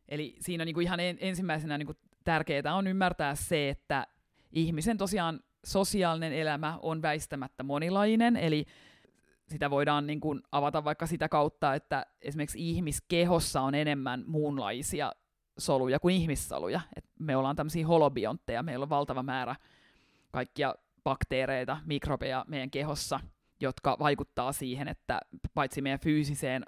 [0.09, 4.07] Eli siinä niin ihan en, ensimmäisenä niin tärkeää on ymmärtää se, että
[4.51, 8.65] ihmisen tosiaan sosiaalinen elämä on väistämättä monilainen, eli
[9.47, 15.11] sitä voidaan niin kuin avata vaikka sitä kautta, että esimerkiksi ihmiskehossa on enemmän muunlaisia
[15.57, 16.81] soluja kuin ihmissoluja.
[16.95, 19.55] Et me ollaan tämmöisiä holobiontteja, meillä on valtava määrä
[20.31, 23.19] kaikkia bakteereita, mikrobeja meidän kehossa,
[23.59, 25.19] jotka vaikuttaa siihen, että
[25.53, 26.65] paitsi meidän fyysiseen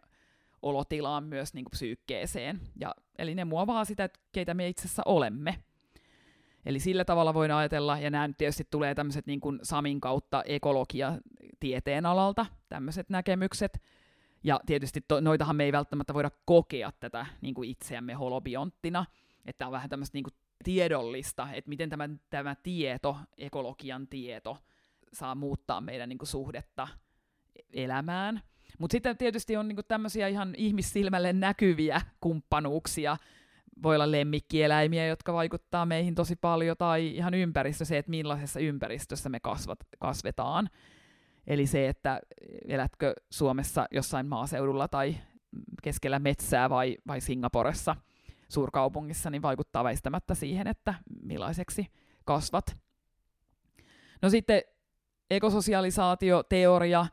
[0.61, 2.59] olotilaan myös niin kuin psyykkeeseen.
[2.79, 5.63] Ja, eli ne muovaa sitä, että keitä me itse asiassa olemme.
[6.65, 10.43] Eli sillä tavalla voidaan ajatella, ja nämä nyt tietysti tulee tämmöiset niin kuin Samin kautta
[10.45, 11.13] ekologia
[11.59, 13.81] tieteen alalta, tämmöiset näkemykset.
[14.43, 19.05] Ja tietysti to, noitahan me ei välttämättä voida kokea tätä niin kuin itseämme holobionttina,
[19.45, 24.57] että on vähän tämmöistä niin kuin tiedollista, että miten tämä, tämä tieto, ekologian tieto,
[25.13, 26.87] saa muuttaa meidän niin kuin suhdetta
[27.73, 28.41] elämään.
[28.79, 33.17] Mutta sitten tietysti on niinku tämmöisiä ihan ihmissilmälle näkyviä kumppanuuksia.
[33.83, 39.29] Voi olla lemmikkieläimiä, jotka vaikuttaa meihin tosi paljon, tai ihan ympäristö, se, että millaisessa ympäristössä
[39.29, 40.69] me kasvat, kasvetaan.
[41.49, 42.21] Eli se, että
[42.67, 45.17] elätkö Suomessa jossain maaseudulla tai
[45.83, 47.95] keskellä metsää vai, vai Singaporessa
[48.49, 51.87] suurkaupungissa, niin vaikuttaa väistämättä siihen, että millaiseksi
[52.25, 52.77] kasvat.
[54.21, 54.61] No sitten
[55.29, 57.05] ekososialisaatioteoria,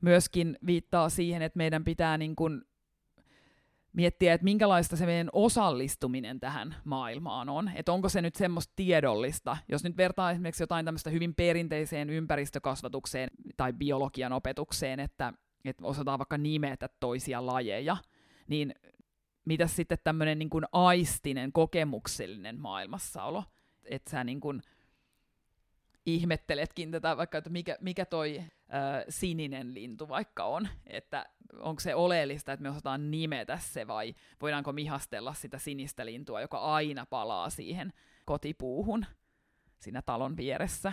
[0.00, 2.62] myöskin viittaa siihen, että meidän pitää niin kuin
[3.92, 7.70] miettiä, että minkälaista se meidän osallistuminen tähän maailmaan on.
[7.74, 9.56] Että onko se nyt semmoista tiedollista.
[9.68, 15.32] Jos nyt vertaa esimerkiksi jotain tämmöistä hyvin perinteiseen ympäristökasvatukseen tai biologian opetukseen, että,
[15.64, 17.96] että osataan vaikka nimetä toisia lajeja,
[18.48, 18.74] niin
[19.44, 23.44] mitä sitten tämmöinen niin kuin aistinen, kokemuksellinen maailmassaolo,
[23.84, 24.62] että sä niin kuin
[26.06, 28.44] ihmetteletkin tätä vaikka, että mikä, mikä toi ö,
[29.08, 31.26] sininen lintu vaikka on, että
[31.58, 36.58] onko se oleellista, että me osataan nimetä se vai voidaanko mihastella sitä sinistä lintua, joka
[36.58, 37.92] aina palaa siihen
[38.24, 39.06] kotipuuhun
[39.78, 40.92] siinä talon vieressä.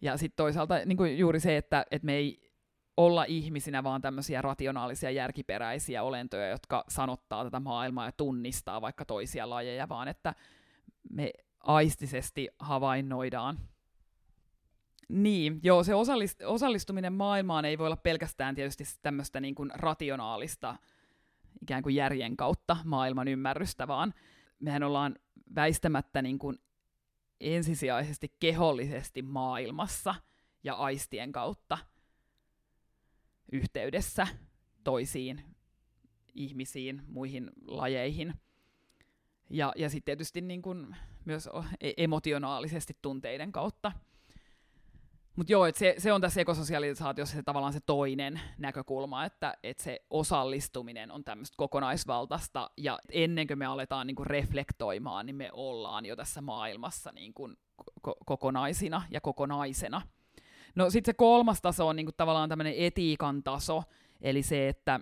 [0.00, 2.48] Ja sitten toisaalta niin kuin juuri se, että, että me ei
[2.96, 9.50] olla ihmisinä vaan tämmöisiä rationaalisia, järkiperäisiä olentoja, jotka sanottaa tätä maailmaa ja tunnistaa vaikka toisia
[9.50, 10.34] lajeja, vaan että
[11.10, 13.58] me aistisesti havainnoidaan
[15.08, 20.76] niin, joo, se osallist, osallistuminen maailmaan ei voi olla pelkästään tietysti tämmöistä niin kuin rationaalista
[21.62, 24.14] ikään kuin järjen kautta maailman ymmärrystä, vaan
[24.60, 25.16] mehän ollaan
[25.54, 26.58] väistämättä niin kuin
[27.40, 30.14] ensisijaisesti kehollisesti maailmassa
[30.64, 31.78] ja aistien kautta
[33.52, 34.26] yhteydessä
[34.84, 35.42] toisiin
[36.34, 38.34] ihmisiin, muihin lajeihin.
[39.50, 41.48] Ja, ja sitten tietysti niin kuin myös
[41.80, 43.92] e-, emotionaalisesti tunteiden kautta–
[45.38, 50.00] mutta joo, se, se on tässä ekososialisaatiossa se tavallaan se toinen näkökulma, että et se
[50.10, 56.16] osallistuminen on tämmöistä kokonaisvaltaista, ja ennen kuin me aletaan niinku reflektoimaan, niin me ollaan jo
[56.16, 57.48] tässä maailmassa niinku
[58.08, 60.02] ko- kokonaisina ja kokonaisena.
[60.74, 63.82] No sitten se kolmas taso on niinku tavallaan tämmöinen etiikan taso,
[64.20, 65.00] eli se, että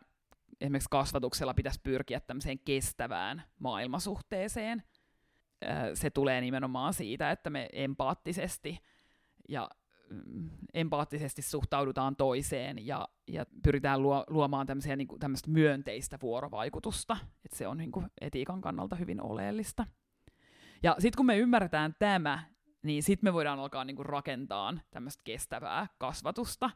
[0.61, 4.83] esimerkiksi kasvatuksella pitäisi pyrkiä tämmöiseen kestävään maailmasuhteeseen.
[5.95, 8.79] Se tulee nimenomaan siitä, että me empaattisesti
[9.49, 9.71] ja
[10.75, 17.17] empaattisesti suhtaudutaan toiseen ja, ja pyritään luo, luomaan tämmöisiä, niin kuin, tämmöistä myönteistä vuorovaikutusta.
[17.45, 19.87] että se on niin kuin, etiikan kannalta hyvin oleellista.
[20.83, 22.43] Ja sitten kun me ymmärretään tämä,
[22.83, 26.71] niin sitten me voidaan alkaa niin kuin, rakentaa tämmöistä kestävää kasvatusta.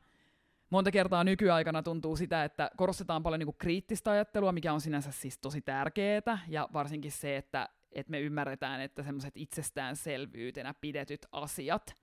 [0.71, 5.13] Monta kertaa nykyaikana tuntuu sitä, että korostetaan paljon niin kuin, kriittistä ajattelua, mikä on sinänsä
[5.13, 11.95] siis tosi tärkeää, ja varsinkin se, että, että me ymmärretään, että semmoiset itsestäänselvyytenä pidetyt asiat,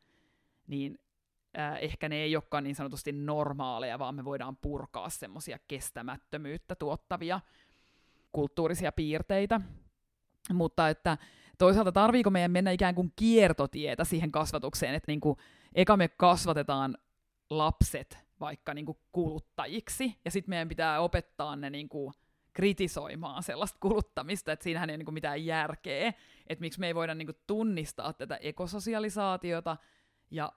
[0.68, 1.00] niin
[1.58, 7.40] äh, ehkä ne ei olekaan niin sanotusti normaaleja, vaan me voidaan purkaa semmoisia kestämättömyyttä tuottavia
[8.32, 9.62] kulttuurisia piirteitä.
[10.54, 11.18] Mutta että
[11.58, 15.38] toisaalta tarviiko meidän mennä ikään kuin kiertotietä siihen kasvatukseen, että niin kuin,
[15.76, 16.98] eka me kasvatetaan
[17.50, 22.14] lapset vaikka niin kuin kuluttajiksi, ja sitten meidän pitää opettaa ne niin kuin
[22.54, 26.14] kritisoimaan sellaista kuluttamista, että siinähän ei ole niin mitään järkeä,
[26.48, 29.78] että miksi me ei voida niin kuin tunnistaa tätä ekososialisaatiota
[30.32, 30.54] ja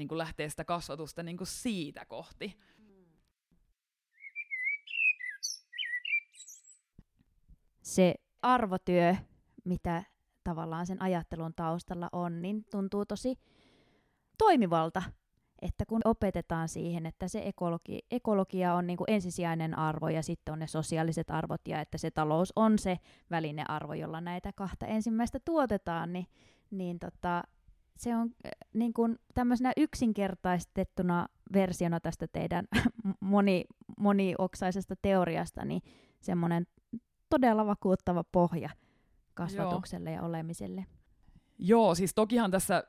[0.00, 2.58] niin kuin lähteä sitä kasvatusta niin kuin siitä kohti.
[7.82, 9.14] Se arvotyö,
[9.64, 10.02] mitä
[10.44, 13.38] tavallaan sen ajattelun taustalla on, niin tuntuu tosi
[14.38, 15.02] toimivalta.
[15.62, 20.52] Että kun opetetaan siihen, että se ekologi, ekologia on niin kuin ensisijainen arvo ja sitten
[20.52, 22.98] on ne sosiaaliset arvot ja että se talous on se
[23.30, 26.26] välinearvo, jolla näitä kahta ensimmäistä tuotetaan, niin,
[26.70, 27.42] niin tota,
[28.00, 32.64] se on äh, niin kuin tämmöisenä yksinkertaistettuna versiona tästä teidän
[33.20, 33.64] moni,
[33.98, 35.82] monioksaisesta teoriasta, niin
[36.20, 36.66] semmoinen
[37.28, 38.70] todella vakuuttava pohja
[39.34, 40.16] kasvatukselle Joo.
[40.16, 40.86] ja olemiselle.
[41.58, 42.84] Joo, siis tokihan tässä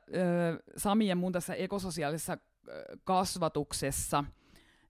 [0.76, 2.38] Sami ja mun tässä ekososiaalisessa
[3.04, 4.24] kasvatuksessa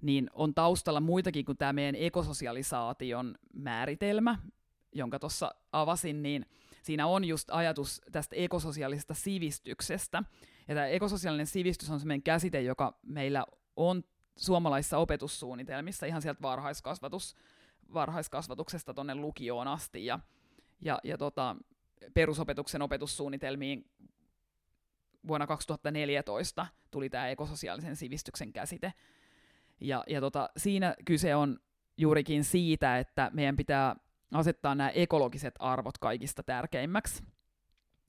[0.03, 4.39] niin on taustalla muitakin kuin tämä meidän ekososialisaation määritelmä,
[4.93, 6.47] jonka tuossa avasin, niin
[6.83, 10.23] siinä on just ajatus tästä ekososiaalisesta sivistyksestä.
[10.69, 13.45] Ja tämä ekososiaalinen sivistys on sellainen käsite, joka meillä
[13.77, 14.05] on
[14.37, 17.35] suomalaisissa opetussuunnitelmissa ihan sieltä varhaiskasvatus,
[17.95, 20.07] varhaiskasvatuksesta tuonne lukioon asti.
[20.07, 20.21] Ja
[20.85, 21.57] ja, ja tota,
[22.15, 23.91] perusopetuksen opetussuunnitelmiin
[25.29, 28.93] vuonna 2014 tuli tämä ekososiaalisen sivistyksen käsite.
[29.81, 31.59] Ja, ja tota, siinä kyse on
[31.97, 33.97] juurikin siitä, että meidän pitää
[34.33, 37.23] asettaa nämä ekologiset arvot kaikista tärkeimmäksi.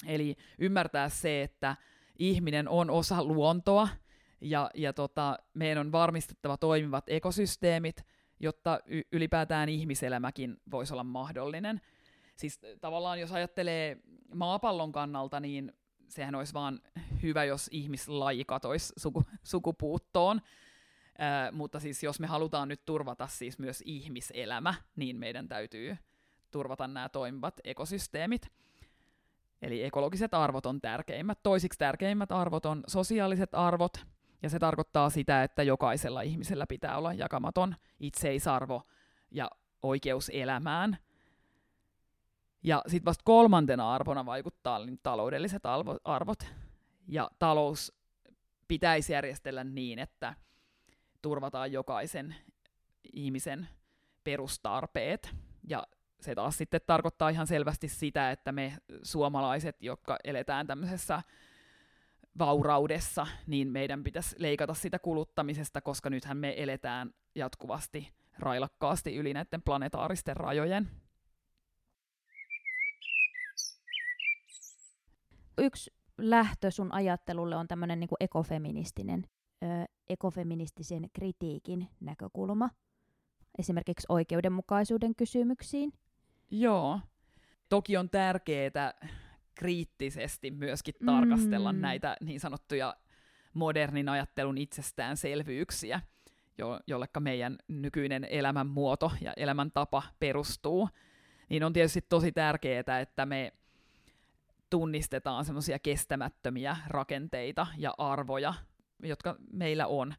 [0.07, 1.75] Eli ymmärtää se, että
[2.19, 3.87] ihminen on osa luontoa
[4.41, 8.05] ja, ja tota, meidän on varmistettava toimivat ekosysteemit,
[8.39, 11.81] jotta y- ylipäätään ihmiselämäkin voisi olla mahdollinen–
[12.35, 13.97] Siis tavallaan jos ajattelee
[14.33, 15.73] maapallon kannalta, niin
[16.07, 16.81] sehän olisi vaan
[17.23, 20.41] hyvä, jos ihmislaji katoisi suku, sukupuuttoon.
[21.17, 25.97] Ää, mutta siis jos me halutaan nyt turvata siis myös ihmiselämä, niin meidän täytyy
[26.53, 28.47] turvata nämä toimivat ekosysteemit.
[29.61, 31.39] Eli ekologiset arvot on tärkeimmät.
[31.43, 34.05] Toisiksi tärkeimmät arvot on sosiaaliset arvot,
[34.41, 38.81] ja se tarkoittaa sitä, että jokaisella ihmisellä pitää olla jakamaton itseisarvo
[39.31, 39.49] ja
[39.83, 40.97] oikeus elämään–
[42.63, 45.63] ja sitten vasta kolmantena arvona vaikuttaa niin taloudelliset
[46.03, 46.45] arvot.
[47.07, 47.93] Ja talous
[48.67, 50.33] pitäisi järjestellä niin, että
[51.21, 52.35] turvataan jokaisen
[53.13, 53.67] ihmisen
[54.23, 55.35] perustarpeet.
[55.67, 55.87] Ja
[56.23, 61.21] se taas sitten tarkoittaa ihan selvästi sitä, että me suomalaiset, jotka eletään tämmöisessä
[62.39, 69.61] vauraudessa, niin meidän pitäisi leikata sitä kuluttamisesta, koska nythän me eletään jatkuvasti railakkaasti yli näiden
[69.61, 70.89] planetaaristen rajojen.
[75.57, 79.27] yksi lähtö sun ajattelulle on tämmöinen niin ekofeministinen,
[79.63, 79.65] ö,
[80.09, 82.69] ekofeministisen kritiikin näkökulma,
[83.59, 85.93] esimerkiksi oikeudenmukaisuuden kysymyksiin.
[86.53, 86.99] Joo.
[87.69, 88.93] Toki on tärkeää
[89.55, 91.79] kriittisesti myöskin tarkastella mm.
[91.79, 92.95] näitä niin sanottuja
[93.53, 96.01] modernin ajattelun itsestäänselvyyksiä,
[96.57, 100.89] jo, jollekka meidän nykyinen elämänmuoto ja elämäntapa perustuu.
[101.49, 103.53] Niin on tietysti tosi tärkeää, että me
[104.69, 108.53] tunnistetaan semmoisia kestämättömiä rakenteita ja arvoja,
[109.03, 110.13] jotka meillä on.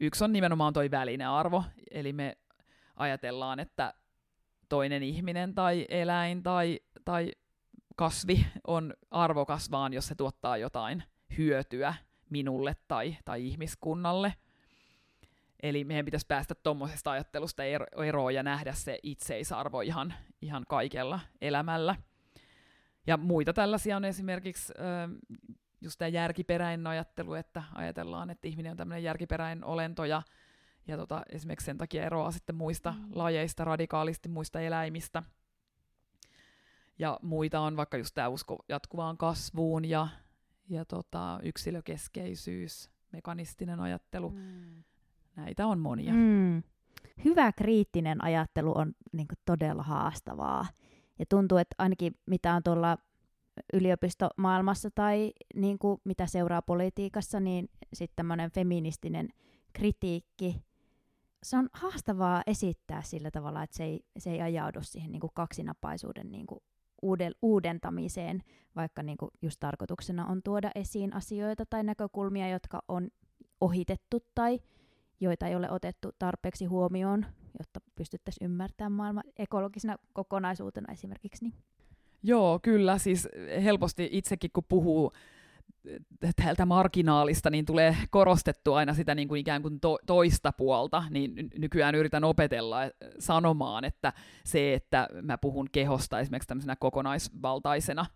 [0.00, 2.38] Yksi on nimenomaan toi välinearvo, eli me
[2.96, 3.94] ajatellaan, että
[4.68, 7.32] toinen ihminen tai eläin tai, tai
[7.96, 11.02] kasvi on arvokas vaan, jos se tuottaa jotain
[11.38, 11.94] hyötyä
[12.30, 14.34] minulle tai, tai ihmiskunnalle.
[15.62, 17.62] Eli meidän pitäisi päästä tuommoisesta ajattelusta
[18.06, 21.96] eroon ja nähdä se itseisarvo ihan, ihan kaikella elämällä.
[23.06, 24.72] Ja muita tällaisia on esimerkiksi
[25.80, 30.22] just tämä järkiperäinen ajattelu, että ajatellaan, että ihminen on tämmöinen järkiperäinen olento ja,
[30.88, 33.06] ja tota, esimerkiksi sen takia eroaa sitten muista mm.
[33.14, 35.22] lajeista radikaalisti, muista eläimistä.
[36.98, 40.08] Ja muita on vaikka just tämä usko jatkuvaan kasvuun ja,
[40.68, 44.30] ja tota, yksilökeskeisyys, mekanistinen ajattelu.
[44.30, 44.84] Mm.
[45.36, 46.12] Näitä on monia.
[46.12, 46.62] Mm.
[47.24, 50.66] Hyvä kriittinen ajattelu on niin kuin, todella haastavaa.
[51.18, 52.98] Ja tuntuu, että ainakin mitä on tuolla
[53.72, 59.28] yliopistomaailmassa tai niin kuin, mitä seuraa politiikassa, niin sitten tämmöinen feministinen
[59.72, 60.67] kritiikki,
[61.42, 65.30] se on haastavaa esittää sillä tavalla, että se ei, se ei ajaudu siihen niin kuin
[65.34, 66.60] kaksinapaisuuden niin kuin
[67.02, 68.42] uudel, uudentamiseen,
[68.76, 73.08] vaikka niin kuin just tarkoituksena on tuoda esiin asioita tai näkökulmia, jotka on
[73.60, 74.60] ohitettu tai
[75.20, 77.26] joita ei ole otettu tarpeeksi huomioon,
[77.58, 81.44] jotta pystyttäisiin ymmärtämään maailma ekologisena kokonaisuutena esimerkiksi.
[81.44, 81.54] Niin.
[82.22, 82.98] Joo, kyllä.
[82.98, 83.28] Siis
[83.64, 85.12] helposti itsekin, kun puhuu
[86.36, 91.50] täältä marginaalista, niin tulee korostettu aina sitä niin kuin ikään kuin to- toista puolta, niin
[91.58, 94.12] nykyään yritän opetella eh, sanomaan, että
[94.44, 98.06] se, että mä puhun kehosta esimerkiksi tämmöisenä kokonaisvaltaisena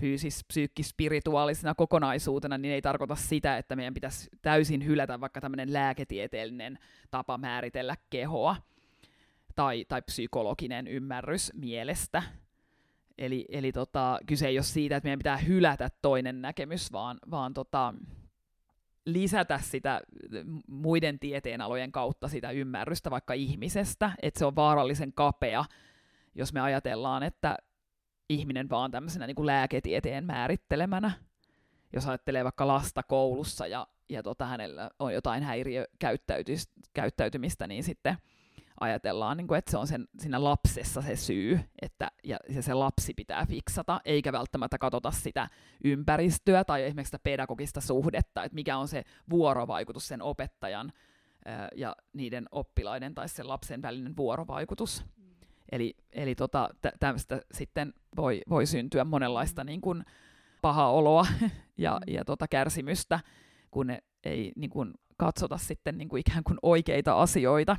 [0.00, 5.72] fyysis, psyykkis, spirituaalisena kokonaisuutena, niin ei tarkoita sitä, että meidän pitäisi täysin hylätä vaikka tämmöinen
[5.72, 6.78] lääketieteellinen
[7.10, 8.56] tapa määritellä kehoa
[9.54, 12.22] tai, tai psykologinen ymmärrys mielestä.
[13.18, 17.54] Eli, eli tota, kyse ei ole siitä, että meidän pitää hylätä toinen näkemys, vaan, vaan
[17.54, 17.94] tota,
[19.06, 20.00] lisätä sitä
[20.66, 25.64] muiden tieteenalojen kautta sitä ymmärrystä vaikka ihmisestä, että se on vaarallisen kapea,
[26.34, 27.56] jos me ajatellaan, että
[28.28, 31.12] ihminen vaan tämmöisenä niin kuin lääketieteen määrittelemänä.
[31.92, 38.16] Jos ajattelee vaikka lasta koulussa ja, ja tota, hänellä on jotain häiriökäyttäytymistä, niin sitten
[38.80, 42.74] ajatellaan, niin kuin, että se on sen, siinä lapsessa se syy, että, ja, ja se
[42.74, 45.48] lapsi pitää fiksata, eikä välttämättä katsota sitä
[45.84, 50.92] ympäristöä tai esimerkiksi sitä pedagogista suhdetta, että mikä on se vuorovaikutus sen opettajan
[51.44, 55.04] ää, ja niiden oppilaiden tai sen lapsen välinen vuorovaikutus.
[55.16, 55.24] Mm.
[55.72, 56.68] Eli, eli tota,
[57.00, 59.66] tämmöistä sitten voi, voi syntyä monenlaista mm.
[59.66, 60.04] niin kuin,
[60.62, 61.26] pahaa oloa
[61.78, 62.14] ja, mm.
[62.14, 63.20] ja tota, kärsimystä,
[63.70, 67.76] kun ne ei niin kuin, katsota sitten niin kuin ikään kuin oikeita asioita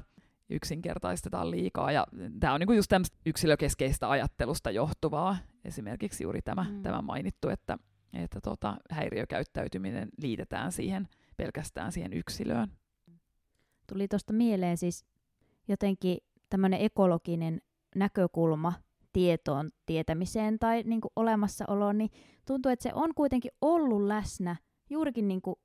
[0.49, 1.91] yksinkertaistetaan liikaa.
[1.91, 2.07] Ja
[2.39, 5.37] tämä on niinku just tämmöistä yksilökeskeistä ajattelusta johtuvaa.
[5.65, 6.81] Esimerkiksi juuri tämä, mm.
[6.81, 7.77] tämä mainittu, että,
[8.13, 12.71] että tota, häiriökäyttäytyminen liitetään siihen pelkästään siihen yksilöön.
[13.93, 15.05] Tuli tuosta mieleen siis
[15.67, 16.17] jotenkin
[16.49, 17.61] tämmöinen ekologinen
[17.95, 18.73] näkökulma
[19.13, 22.09] tietoon tietämiseen tai niin kuin olemassaoloon, niin
[22.47, 24.55] tuntuu, että se on kuitenkin ollut läsnä
[24.89, 25.55] juurikin niin kuin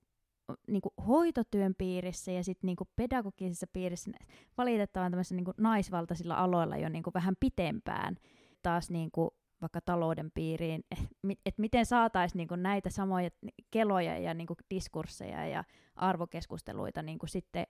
[0.69, 4.11] niin kuin hoitotyön piirissä ja sitten niin kuin pedagogisessa piirissä
[4.59, 8.17] valitettavan niin kuin naisvaltaisilla aloilla jo niin kuin vähän pitempään
[8.63, 11.07] taas niin kuin vaikka talouden piiriin, että
[11.47, 13.31] et miten saataisiin niinku näitä samoja
[13.71, 15.65] keloja ja niinku diskursseja ja
[15.97, 17.67] arvokeskusteluita niinku sitten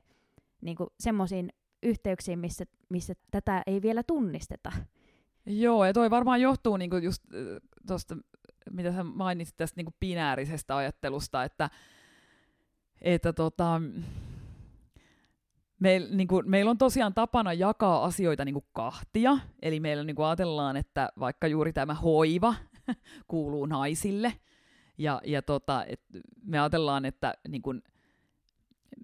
[0.60, 4.72] niinku semmoisiin yhteyksiin, missä, missä tätä ei vielä tunnisteta.
[5.46, 7.22] Joo, ja toi varmaan johtuu niinku just
[7.86, 8.16] tuosta,
[8.70, 11.70] mitä sä mainitsit tästä niinku binäärisestä ajattelusta, että
[13.02, 13.82] että tota,
[15.80, 21.08] meil, niin meillä on tosiaan tapana jakaa asioita niin kahtia, eli meillä niin ajatellaan, että
[21.18, 22.54] vaikka juuri tämä hoiva
[23.28, 24.32] kuuluu naisille,
[24.98, 26.00] ja, ja tota, et
[26.42, 27.82] me ajatellaan, että niin kuin,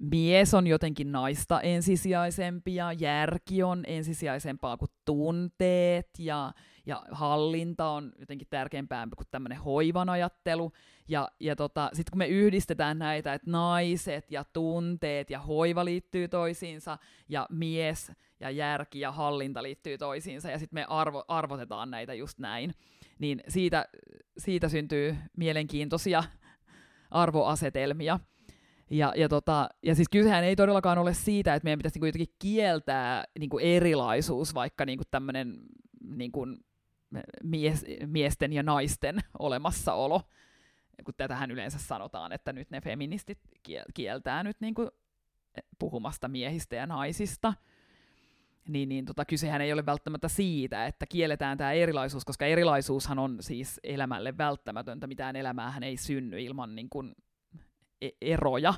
[0.01, 6.09] mies on jotenkin naista ensisijaisempi ja järki on ensisijaisempaa kuin tunteet.
[6.19, 6.53] Ja,
[6.87, 10.73] ja hallinta on jotenkin tärkeämpää kuin tämmöinen hoivan ajattelu.
[11.09, 16.29] Ja, ja tota, sitten kun me yhdistetään näitä, että naiset ja tunteet ja hoiva liittyy
[16.29, 22.15] toisiinsa ja mies ja järki ja hallinta liittyy toisiinsa ja sitten me arvo, arvotetaan näitä
[22.15, 22.75] just näin,
[23.19, 23.89] niin siitä,
[24.39, 26.25] siitä syntyy mielenkiintoisia
[27.11, 28.21] arvoasetelmia.
[28.91, 32.35] Ja, ja, tota, ja siis kysehän ei todellakaan ole siitä, että meidän pitäisi niinku jotenkin
[32.39, 35.59] kieltää niinku erilaisuus, vaikka niinku tämmöinen
[36.01, 36.47] niinku
[37.45, 40.23] mies, miesten ja naisten olemassaolo.
[41.05, 43.39] Kun tätähän yleensä sanotaan, että nyt ne feministit
[43.95, 44.89] kieltää nyt niinku
[45.79, 47.55] puhumasta miehistä ja naisista.
[48.69, 53.37] Niin, niin tota, kysehän ei ole välttämättä siitä, että kielletään tämä erilaisuus, koska erilaisuushan on
[53.41, 55.07] siis elämälle välttämätöntä.
[55.07, 57.15] Mitään elämäähän ei synny ilman niin kuin,
[58.03, 58.75] E- eroja.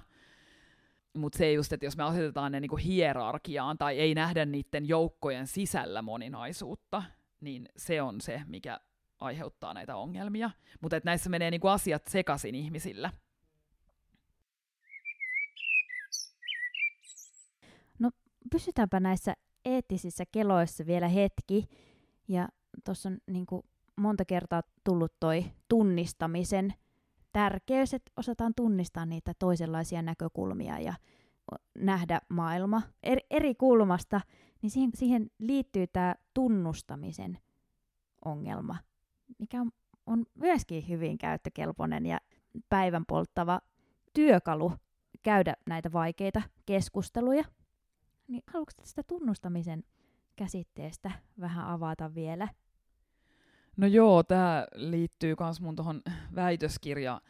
[1.16, 5.46] Mutta se just, että jos me asetetaan ne niinku hierarkiaan tai ei nähdä niiden joukkojen
[5.46, 7.02] sisällä moninaisuutta,
[7.40, 8.80] niin se on se, mikä
[9.20, 10.50] aiheuttaa näitä ongelmia.
[10.80, 13.12] Mutta näissä menee niinku asiat sekaisin ihmisillä.
[17.98, 18.10] No
[18.50, 21.68] pysytäänpä näissä eettisissä keloissa vielä hetki.
[22.28, 22.48] Ja
[22.84, 23.64] tuossa on niinku
[23.96, 26.74] monta kertaa tullut toi tunnistamisen
[27.32, 30.94] tärkeys, että osataan tunnistaa niitä toisenlaisia näkökulmia ja
[31.78, 34.20] nähdä maailma eri, eri kulmasta,
[34.62, 37.38] niin siihen, siihen liittyy tämä tunnustamisen
[38.24, 38.76] ongelma,
[39.38, 39.70] mikä on,
[40.06, 42.18] on myöskin hyvin käyttökelpoinen ja
[42.68, 43.60] päivän polttava
[44.14, 44.72] työkalu
[45.22, 47.44] käydä näitä vaikeita keskusteluja.
[48.28, 49.84] Niin haluatko tästä tunnustamisen
[50.36, 51.10] käsitteestä
[51.40, 52.48] vähän avata vielä?
[53.76, 56.02] No joo, tämä liittyy myös mun tuohon
[56.34, 57.20] väitöskirja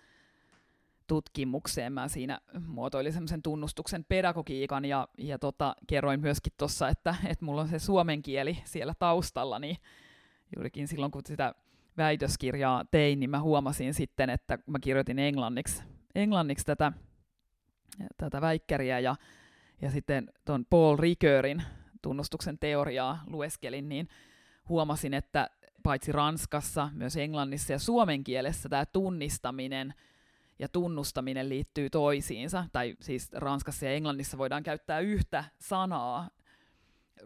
[1.07, 1.93] tutkimukseen.
[1.93, 7.61] Mä siinä muotoilin semmoisen tunnustuksen pedagogiikan ja, ja tota, kerroin myöskin tuossa, että, että mulla
[7.61, 9.77] on se suomen kieli siellä taustalla, niin
[10.57, 11.55] juurikin silloin kun sitä
[11.99, 15.83] väitöskirjaa tein, niin mä huomasin sitten, että mä kirjoitin englanniksi,
[16.15, 16.93] englanniksi tätä,
[18.17, 19.17] tätä väikkäriä ja,
[19.83, 21.63] ja sitten tuon Paul Ricoeurin
[22.03, 24.09] tunnustuksen teoriaa lueskelin, niin
[24.69, 25.51] huomasin, että
[25.83, 29.95] paitsi Ranskassa, myös englannissa ja suomen kielessä tämä tunnistaminen
[30.59, 32.65] ja tunnustaminen liittyy toisiinsa.
[32.73, 36.31] Tai siis Ranskassa ja Englannissa voidaan käyttää yhtä sanaa.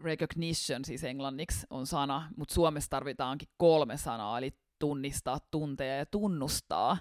[0.03, 4.53] Recognition siis englanniksi on sana, mutta Suomessa tarvitaankin kolme sanaa, eli
[4.83, 6.97] tunnistaa, tuntea ja tunnustaa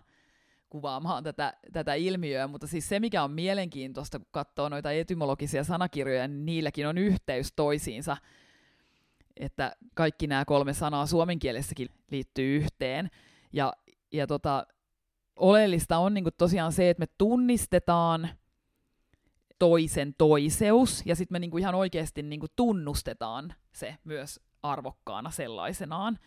[0.71, 6.29] kuvaamaan tätä, tätä ilmiöä, mutta siis se, mikä on mielenkiintoista, kun katsoo noita etymologisia sanakirjoja,
[6.29, 8.17] niin niilläkin on yhteys toisiinsa,
[9.37, 13.11] että kaikki nämä kolme sanaa suomen kielessäkin liittyy yhteen.
[13.53, 13.73] Ja,
[14.13, 14.67] ja tota,
[15.37, 18.29] oleellista on niin tosiaan se, että me tunnistetaan
[19.59, 26.19] toisen toiseus, ja sitten me niin ihan oikeasti niin tunnustetaan se myös arvokkaana sellaisenaan.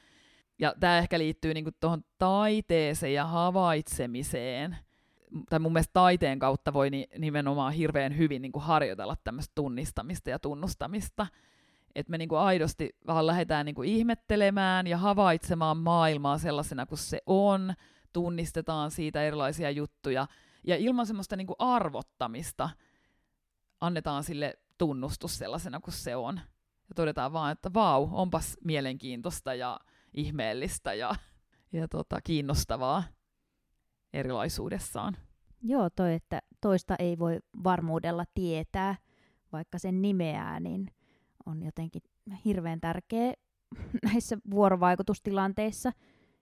[0.60, 4.78] Ja tämä ehkä liittyy niinku tuohon taiteeseen ja havaitsemiseen.
[5.50, 10.40] Tai mun mielestä taiteen kautta voi ni- nimenomaan hirveän hyvin niinku harjoitella tämmöistä tunnistamista ja
[10.40, 11.28] tunnustamista.
[11.96, 17.74] Että me niinku aidosti vaan lähdetään niinku ihmettelemään ja havaitsemaan maailmaa sellaisena kuin se on,
[18.14, 20.28] tunnistetaan siitä erilaisia juttuja,
[20.68, 22.70] ja ilman semmoista niinku arvottamista
[23.82, 26.40] annetaan sille tunnustus sellaisena kuin se on.
[26.90, 29.80] Ja todetaan vaan, että vau, onpas mielenkiintoista ja
[30.16, 31.16] ihmeellistä ja,
[31.72, 33.04] ja tota, kiinnostavaa
[34.14, 35.18] erilaisuudessaan.
[35.62, 38.96] Joo, toi, että toista ei voi varmuudella tietää,
[39.52, 40.88] vaikka sen nimeää, niin
[41.46, 42.02] on jotenkin
[42.46, 43.34] hirveän tärkeä
[44.12, 45.92] näissä vuorovaikutustilanteissa,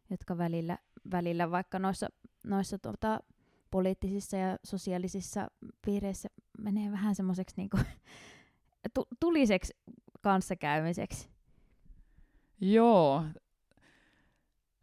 [0.09, 0.78] jotka välillä,
[1.11, 2.07] välillä vaikka noissa,
[2.43, 3.19] noissa tota,
[3.71, 5.47] poliittisissa ja sosiaalisissa
[5.86, 7.78] piireissä menee vähän semmoiseksi niinku,
[9.19, 9.74] tuliseksi
[10.21, 11.30] kanssakäymiseksi.
[12.61, 13.24] Joo,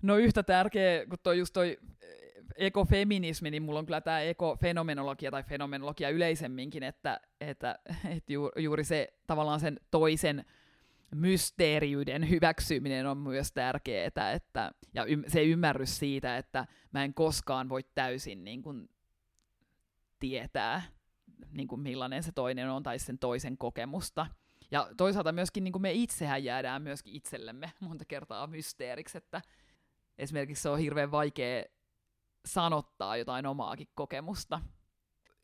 [0.03, 5.31] No yhtä tärkeä, kun toi just toi eh, ekofeminismi, niin mulla on kyllä tämä ekofenomenologia
[5.31, 7.79] tai fenomenologia yleisemminkin, että, että,
[8.17, 10.45] että ju, juuri se tavallaan sen toisen
[11.15, 17.69] mysteeriyden hyväksyminen on myös tärkeää, että, ja y, se ymmärrys siitä, että mä en koskaan
[17.69, 18.89] voi täysin niin kuin,
[20.21, 20.83] tietää,
[21.53, 24.27] niin kuin millainen se toinen on tai sen toisen kokemusta.
[24.71, 29.43] Ja toisaalta myöskin niin kuin me itsehän jäädään myöskin itsellemme monta kertaa mysteeriksi, että
[30.21, 31.65] esimerkiksi se on hirveän vaikea
[32.47, 34.61] sanottaa jotain omaakin kokemusta.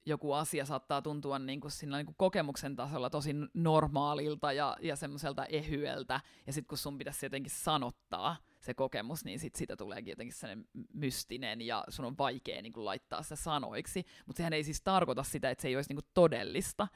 [0.07, 4.97] Joku asia saattaa tuntua niin kuin siinä niin kuin kokemuksen tasolla tosi normaalilta ja, ja
[4.97, 10.13] semmoiselta ehyeltä, ja sitten kun sun pitäisi jotenkin sanottaa se kokemus, niin sit siitä tuleekin
[10.13, 14.05] jotenkin sellainen mystinen, ja sun on vaikea niin kuin laittaa se sanoiksi.
[14.27, 16.89] Mutta sehän ei siis tarkoita sitä, että se ei olisi niin kuin todellista.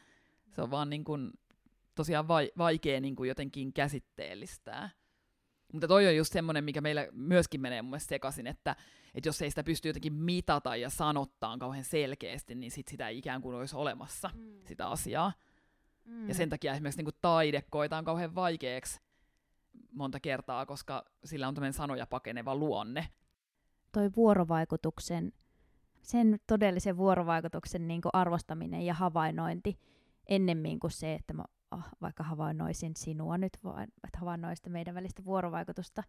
[0.51, 1.31] Se on vaan niin kuin,
[1.95, 4.91] tosiaan vai, vaikea niin kuin jotenkin käsitteellistää.
[5.73, 8.77] Mutta toi on just semmoinen, mikä meillä myöskin menee mun mielestä sekaisin, että,
[9.14, 13.18] että jos ei sitä pysty jotenkin mitata ja sanottaa kauhean selkeästi, niin sit sitä ei
[13.18, 14.53] ikään kuin olisi olemassa, mm.
[14.64, 15.33] sitä asiaa.
[16.05, 16.29] Mm.
[16.29, 19.01] Ja sen takia esimerkiksi niin taide koetaan kauhean vaikeaksi
[19.93, 23.09] monta kertaa, koska sillä on tämmöinen sanoja pakeneva luonne.
[23.93, 25.33] Toi vuorovaikutuksen,
[26.03, 29.79] sen todellisen vuorovaikutuksen niin arvostaminen ja havainnointi
[30.27, 31.45] ennemmin kuin se, että mä
[32.03, 36.03] vaikka havainnoisin sinua nyt, vaan että havainnoista meidän välistä vuorovaikutusta,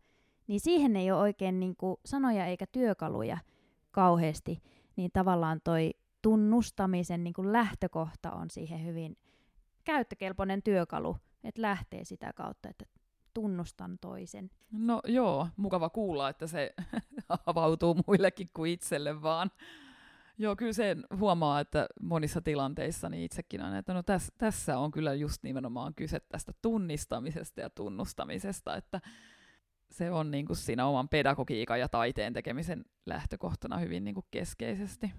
[0.48, 3.38] niin siihen ei ole oikein niin kuin sanoja eikä työkaluja
[3.92, 4.62] kauheasti,
[4.96, 5.92] niin tavallaan toi
[6.22, 9.18] tunnustamisen niin kuin lähtökohta on siihen hyvin
[9.84, 12.86] käyttökelpoinen työkalu, että lähtee sitä kautta, että
[13.34, 14.50] tunnustan toisen.
[14.72, 16.74] No joo, mukava kuulla, että se
[17.46, 19.52] avautuu muillekin kuin itselle vaan.
[20.38, 24.92] Joo, kyllä sen huomaa, että monissa tilanteissa niin itsekin on, että no täs, tässä on
[24.92, 29.02] kyllä just nimenomaan kyse tästä tunnistamisesta ja tunnustamisesta, että
[29.92, 35.12] se on niin kuin siinä oman pedagogiikan ja taiteen tekemisen lähtökohtana hyvin niin kuin keskeisesti.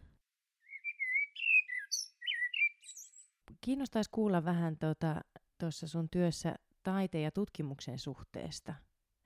[3.60, 5.20] Kiinnostaisi kuulla vähän tuossa
[5.58, 8.74] tota, sun työssä taiteen ja tutkimuksen suhteesta,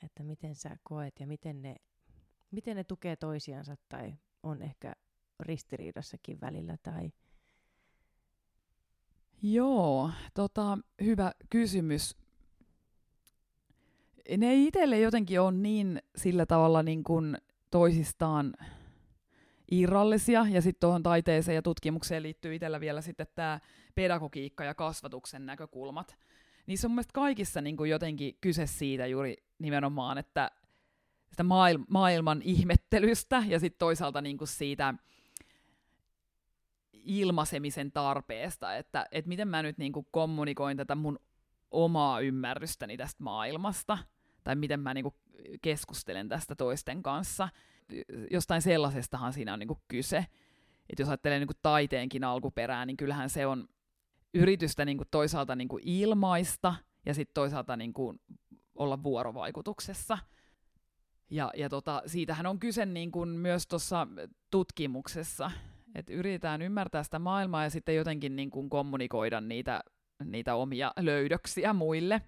[0.03, 1.77] että miten sä koet ja miten ne,
[2.51, 4.93] miten ne tukee toisiansa tai on ehkä
[5.41, 6.77] ristiriidassakin välillä?
[6.83, 7.13] Tai...
[9.43, 12.17] Joo, tota, hyvä kysymys.
[14.37, 17.37] Ne itselle jotenkin on niin sillä tavalla niin kuin
[17.71, 18.55] toisistaan
[19.71, 23.61] irrallisia, ja sitten tuohon taiteeseen ja tutkimukseen liittyy itsellä vielä sitten tämä
[23.95, 26.17] pedagogiikka ja kasvatuksen näkökulmat.
[26.67, 30.51] Niissä on mun kaikissa niin kuin jotenkin kyse siitä juuri nimenomaan, että
[31.31, 34.95] sitä maail- maailman ihmettelystä ja sitten toisaalta niin kuin siitä
[37.07, 41.19] ilmaisemisen tarpeesta, että, että miten mä nyt niin kuin kommunikoin tätä mun
[41.71, 43.99] omaa ymmärrystäni tästä maailmasta,
[44.45, 45.15] tai miten mä niin kuin
[45.63, 47.49] keskustelen tästä toisten kanssa.
[48.31, 50.27] Jostain sellaisestahan siinä on niin kuin kyse.
[50.89, 53.69] että jos ajattelee niin kuin taiteenkin alkuperää, niin kyllähän se on
[54.35, 56.75] yritystä niin kuin toisaalta niin kuin ilmaista
[57.07, 58.21] ja sitten toisaalta niin kuin
[58.75, 60.19] olla vuorovaikutuksessa.
[61.31, 64.07] Ja, ja tota, siitähän on kyse niin kuin myös tuossa
[64.51, 65.51] tutkimuksessa,
[65.97, 69.81] että yritetään ymmärtää sitä maailmaa ja sitten jotenkin niin kuin kommunikoida niitä,
[70.25, 72.23] niitä omia löydöksiä muille.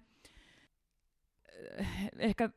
[2.17, 2.49] Ehkä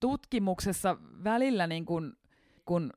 [0.00, 2.16] tutkimuksessa välillä, niin kun,
[2.64, 2.92] kun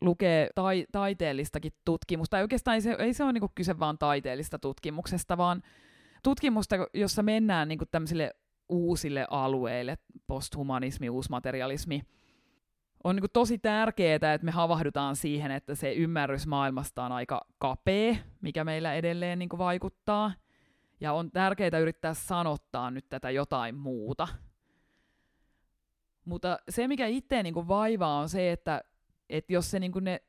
[0.00, 4.58] lukee tai, taiteellistakin tutkimusta, tai oikeastaan ei se, ei se ole niin kyse vain taiteellista
[4.58, 5.62] tutkimuksesta, vaan
[6.22, 8.34] tutkimusta, jossa mennään niin tämmöisille
[8.68, 12.02] uusille alueille, posthumanismi, uusmaterialismi,
[13.04, 18.14] on niin tosi tärkeää, että me havahdutaan siihen, että se ymmärrys maailmasta on aika kapea,
[18.40, 20.32] mikä meillä edelleen niin vaikuttaa.
[21.00, 24.28] Ja on tärkeää yrittää sanottaa nyt tätä jotain muuta.
[26.24, 28.82] Mutta se, mikä itse niin vaivaa, on se, että,
[29.30, 30.22] että jos se niin ne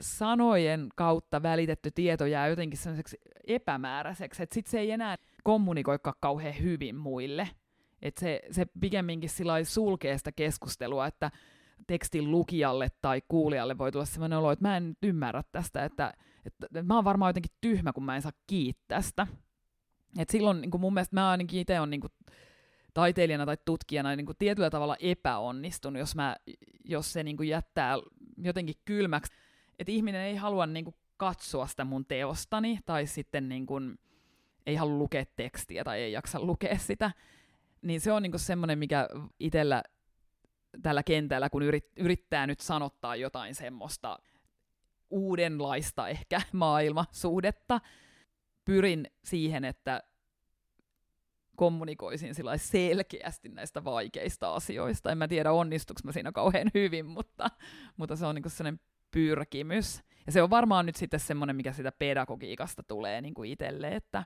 [0.00, 6.62] sanojen kautta välitetty tieto jää jotenkin sellaiseksi epämääräiseksi, että sitten se ei enää kommunikoikaan kauhean
[6.62, 7.48] hyvin muille.
[8.02, 9.30] Että se, se pikemminkin
[9.64, 11.30] sulkee sitä keskustelua, että
[11.86, 16.14] tekstin lukijalle tai kuulijalle voi tulla sellainen olo, että mä en ymmärrä tästä, että,
[16.46, 19.26] että, että mä oon varmaan jotenkin tyhmä, kun mä en saa kiittää tästä.
[20.18, 22.00] Et silloin niin mun mielestä mä ainakin itse on niin
[22.94, 26.36] taiteilijana tai tutkijana niin tietyllä tavalla epäonnistunut, jos, mä,
[26.84, 27.96] jos se niin jättää
[28.38, 29.32] jotenkin kylmäksi.
[29.78, 33.98] Että ihminen ei halua niin katsoa sitä mun teostani, tai sitten niin kuin,
[34.66, 37.10] ei halua lukea tekstiä tai ei jaksa lukea sitä.
[37.82, 39.08] Niin se on niin semmoinen, mikä
[39.40, 39.82] itsellä
[40.82, 44.18] tällä kentällä, kun yrit, yrittää nyt sanottaa jotain semmoista
[45.10, 47.80] uudenlaista ehkä maailmasuhdetta,
[48.64, 50.02] pyrin siihen, että
[51.56, 55.12] kommunikoisin selkeästi näistä vaikeista asioista.
[55.12, 57.50] En mä tiedä, onnistuuko mä siinä kauhean hyvin, mutta,
[57.96, 60.02] mutta se on niinku sellainen pyrkimys.
[60.26, 64.24] Ja se on varmaan nyt sitten semmoinen, mikä sitä pedagogiikasta tulee niinku itselle, että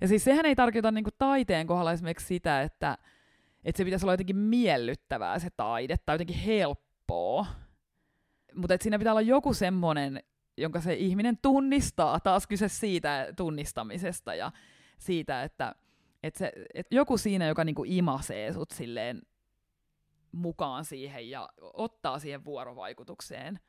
[0.00, 2.98] ja siis sehän ei tarkoita niinku taiteen kohdalla esimerkiksi sitä, että,
[3.64, 7.46] että se pitäisi olla jotenkin miellyttävää se taide, tai jotenkin helppoa.
[8.54, 10.22] Mutta siinä pitää olla joku semmoinen,
[10.56, 14.52] jonka se ihminen tunnistaa, taas kyse siitä tunnistamisesta ja
[14.98, 15.74] siitä, että,
[16.22, 19.22] että, se, että joku siinä, joka niinku imasee sut silleen
[20.32, 23.60] mukaan siihen ja ottaa siihen vuorovaikutukseen.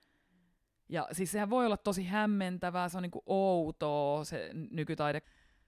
[0.89, 5.21] Ja siis sehän voi olla tosi hämmentävää, se on niinku outoa se nykytaide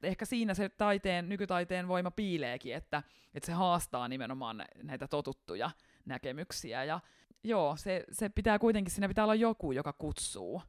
[0.04, 5.72] ehkä siinä se taiteen, nykytaiteen voima piileekin, että, että se haastaa nimenomaan näitä totuttuja
[6.06, 6.84] näkemyksiä.
[6.84, 7.00] Ja
[7.44, 10.62] joo, se, se pitää kuitenkin, siinä pitää olla joku, joka kutsuu.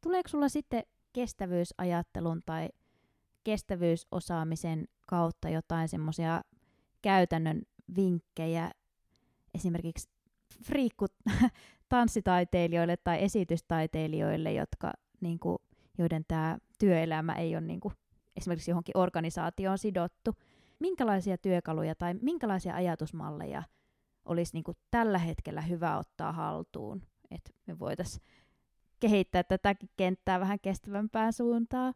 [0.00, 2.68] Tuleeko sulla sitten kestävyysajattelun tai
[3.44, 6.42] kestävyysosaamisen kautta jotain semmoisia
[7.02, 7.62] käytännön
[7.96, 8.70] vinkkejä
[9.54, 10.08] esimerkiksi
[10.64, 11.06] friikku
[11.88, 15.58] tanssitaiteilijoille tai esitystaiteilijoille, jotka niin kuin,
[15.98, 17.94] joiden tämä työelämä ei ole niin kuin,
[18.36, 20.34] esimerkiksi johonkin organisaatioon sidottu.
[20.78, 23.62] Minkälaisia työkaluja tai minkälaisia ajatusmalleja
[24.24, 28.24] olisi niin kuin, tällä hetkellä hyvä ottaa haltuun, että me voitaisiin
[29.00, 31.94] kehittää tätäkin kenttää vähän kestävämpään suuntaan?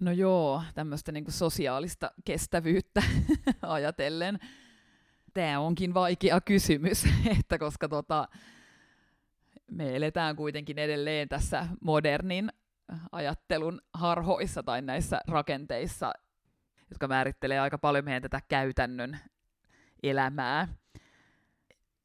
[0.00, 3.02] No joo, tämmöistä niin sosiaalista kestävyyttä
[3.62, 4.38] ajatellen.
[5.34, 7.04] Tämä onkin vaikea kysymys,
[7.40, 8.28] että koska tota,
[9.70, 12.52] me eletään kuitenkin edelleen tässä modernin
[13.12, 16.12] ajattelun harhoissa tai näissä rakenteissa,
[16.90, 19.18] jotka määrittelee aika paljon meidän tätä käytännön
[20.02, 20.68] elämää.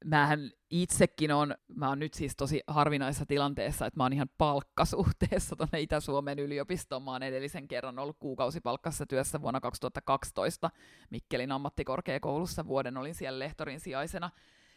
[0.05, 5.55] Mähän itsekin on, mä oon nyt siis tosi harvinaisessa tilanteessa, että mä oon ihan palkkasuhteessa
[5.55, 7.03] tuonne Itä-Suomen yliopistoon.
[7.03, 10.71] Mä oon edellisen kerran ollut kuukausipalkkassa työssä vuonna 2012
[11.09, 12.67] Mikkelin ammattikorkeakoulussa.
[12.67, 14.31] Vuoden olin siellä lehtorin sijaisena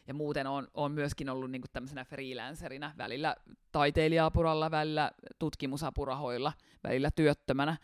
[0.09, 3.37] ja muuten on, on myöskin ollut niin tämmöisenä freelancerina, välillä
[3.73, 6.53] taiteilijaapuralla, välillä tutkimusapurahoilla,
[6.85, 7.77] välillä työttömänä.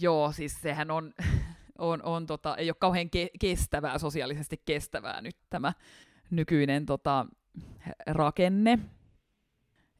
[0.00, 1.14] Joo, siis sehän on,
[1.78, 5.72] on, on tota, ei ole kauhean ke- kestävää, sosiaalisesti kestävää nyt tämä
[6.30, 7.26] nykyinen tota,
[8.06, 8.78] rakenne.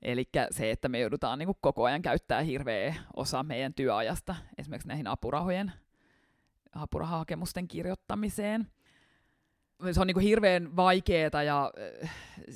[0.02, 5.06] Eli se, että me joudutaan niin koko ajan käyttää hirveä osa meidän työajasta esimerkiksi näihin
[5.06, 5.72] apurahojen,
[6.74, 8.66] apurahahakemusten kirjoittamiseen–
[9.92, 11.72] se on kuin hirveän vaikeeta ja
[12.02, 12.10] äh,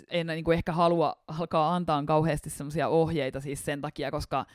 [0.08, 4.46] en niin kuin ehkä halua alkaa antaa kauheasti semmoisia ohjeita siis sen takia, koska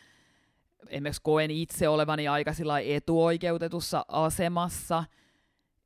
[0.88, 2.54] esimerkiksi koen itse olevani aika
[2.96, 5.04] etuoikeutetussa asemassa,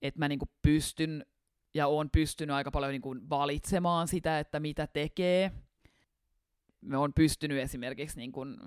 [0.01, 1.25] että mä kuin pystyn
[1.73, 5.51] ja on pystynyt aika paljon niin kuin valitsemaan sitä, että mitä tekee.
[6.81, 8.57] Me on pystynyt esimerkiksi niin kuin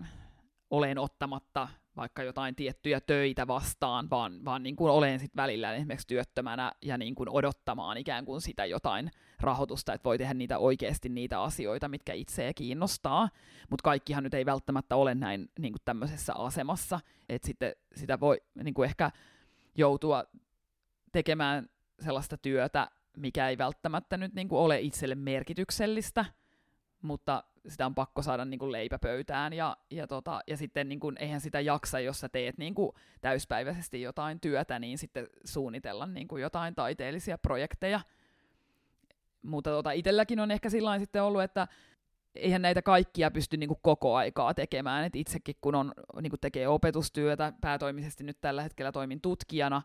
[0.71, 6.07] olen ottamatta vaikka jotain tiettyjä töitä vastaan, vaan, vaan niin kuin olen sit välillä esimerkiksi
[6.07, 9.11] työttömänä ja niin kuin odottamaan ikään kuin sitä jotain
[9.41, 13.29] rahoitusta, että voi tehdä niitä oikeasti niitä asioita, mitkä itseä kiinnostaa.
[13.71, 18.41] Mutta kaikkihan nyt ei välttämättä ole näin niin kuin tämmöisessä asemassa, että sitten sitä voi
[18.65, 19.11] niin kuin ehkä
[19.77, 20.25] joutua
[21.13, 21.69] tekemään
[22.01, 26.25] sellaista työtä, mikä ei välttämättä nyt niin kuin ole itselle merkityksellistä,
[27.03, 31.17] mutta sitä on pakko saada niin kuin leipäpöytään, ja, ja, tota, ja sitten niin kuin,
[31.19, 36.29] eihän sitä jaksa, jos sä teet niin kuin täyspäiväisesti jotain työtä, niin sitten suunnitella niin
[36.29, 38.01] kuin jotain taiteellisia projekteja.
[39.43, 41.69] Mutta tota, itselläkin on ehkä sillä sitten ollut, että
[42.35, 45.05] eihän näitä kaikkia pysty niin kuin koko aikaa tekemään.
[45.05, 49.83] Et itsekin kun on, niin kuin tekee opetustyötä, päätoimisesti nyt tällä hetkellä toimin tutkijana,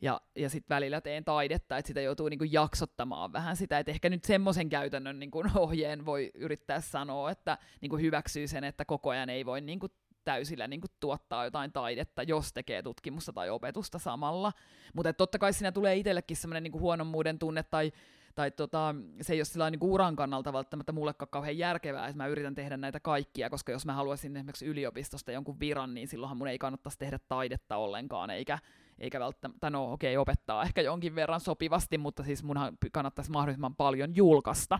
[0.00, 4.08] ja, ja sitten välillä teen taidetta, että sitä joutuu niinku jaksottamaan vähän sitä, että ehkä
[4.08, 9.30] nyt semmoisen käytännön niinku ohjeen voi yrittää sanoa, että niinku hyväksyy sen, että koko ajan
[9.30, 9.88] ei voi niinku
[10.24, 14.52] täysillä niinku tuottaa jotain taidetta, jos tekee tutkimusta tai opetusta samalla.
[14.94, 17.92] Mutta totta kai siinä tulee itsellekin semmoinen niinku huonommuuden tunne tai
[18.36, 22.26] tai tota, se ei ole sillä niin uran kannalta välttämättä mullekaan kauhean järkevää, että mä
[22.26, 26.48] yritän tehdä näitä kaikkia, koska jos mä haluaisin esimerkiksi yliopistosta jonkun viran, niin silloinhan mun
[26.48, 28.58] ei kannattaisi tehdä taidetta ollenkaan, eikä,
[28.98, 33.76] eikä välttämättä, no okei, okay, opettaa ehkä jonkin verran sopivasti, mutta siis munhan kannattaisi mahdollisimman
[33.76, 34.78] paljon julkaista,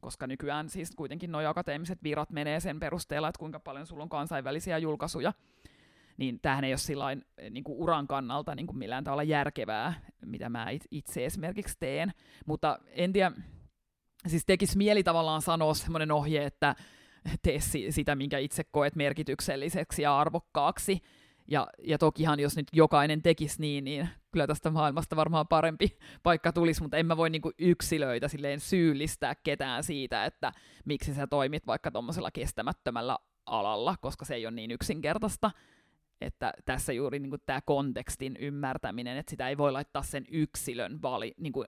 [0.00, 4.08] koska nykyään siis kuitenkin nuo akateemiset virat menee sen perusteella, että kuinka paljon sulla on
[4.08, 5.32] kansainvälisiä julkaisuja,
[6.16, 9.94] niin tämähän ei ole sillain, niin kuin uran kannalta niin kuin millään tavalla järkevää,
[10.24, 12.12] mitä mä itse esimerkiksi teen.
[12.46, 13.32] Mutta en tiedä,
[14.26, 16.74] siis tekisi mieli tavallaan sanoa semmoinen ohje, että
[17.42, 17.58] tee
[17.90, 21.00] sitä, minkä itse koet merkitykselliseksi ja arvokkaaksi,
[21.48, 26.52] ja, ja tokihan, jos nyt jokainen tekisi niin, niin kyllä tästä maailmasta varmaan parempi paikka
[26.52, 30.52] tulisi, mutta en mä voi niinku yksilöitä silleen syyllistää ketään siitä, että
[30.84, 35.50] miksi sä toimit vaikka tuommoisella kestämättömällä alalla, koska se ei ole niin yksinkertaista.
[36.20, 41.34] Että tässä juuri niin tämä kontekstin ymmärtäminen, että sitä ei voi laittaa sen yksilön vali,
[41.38, 41.66] niin kuin,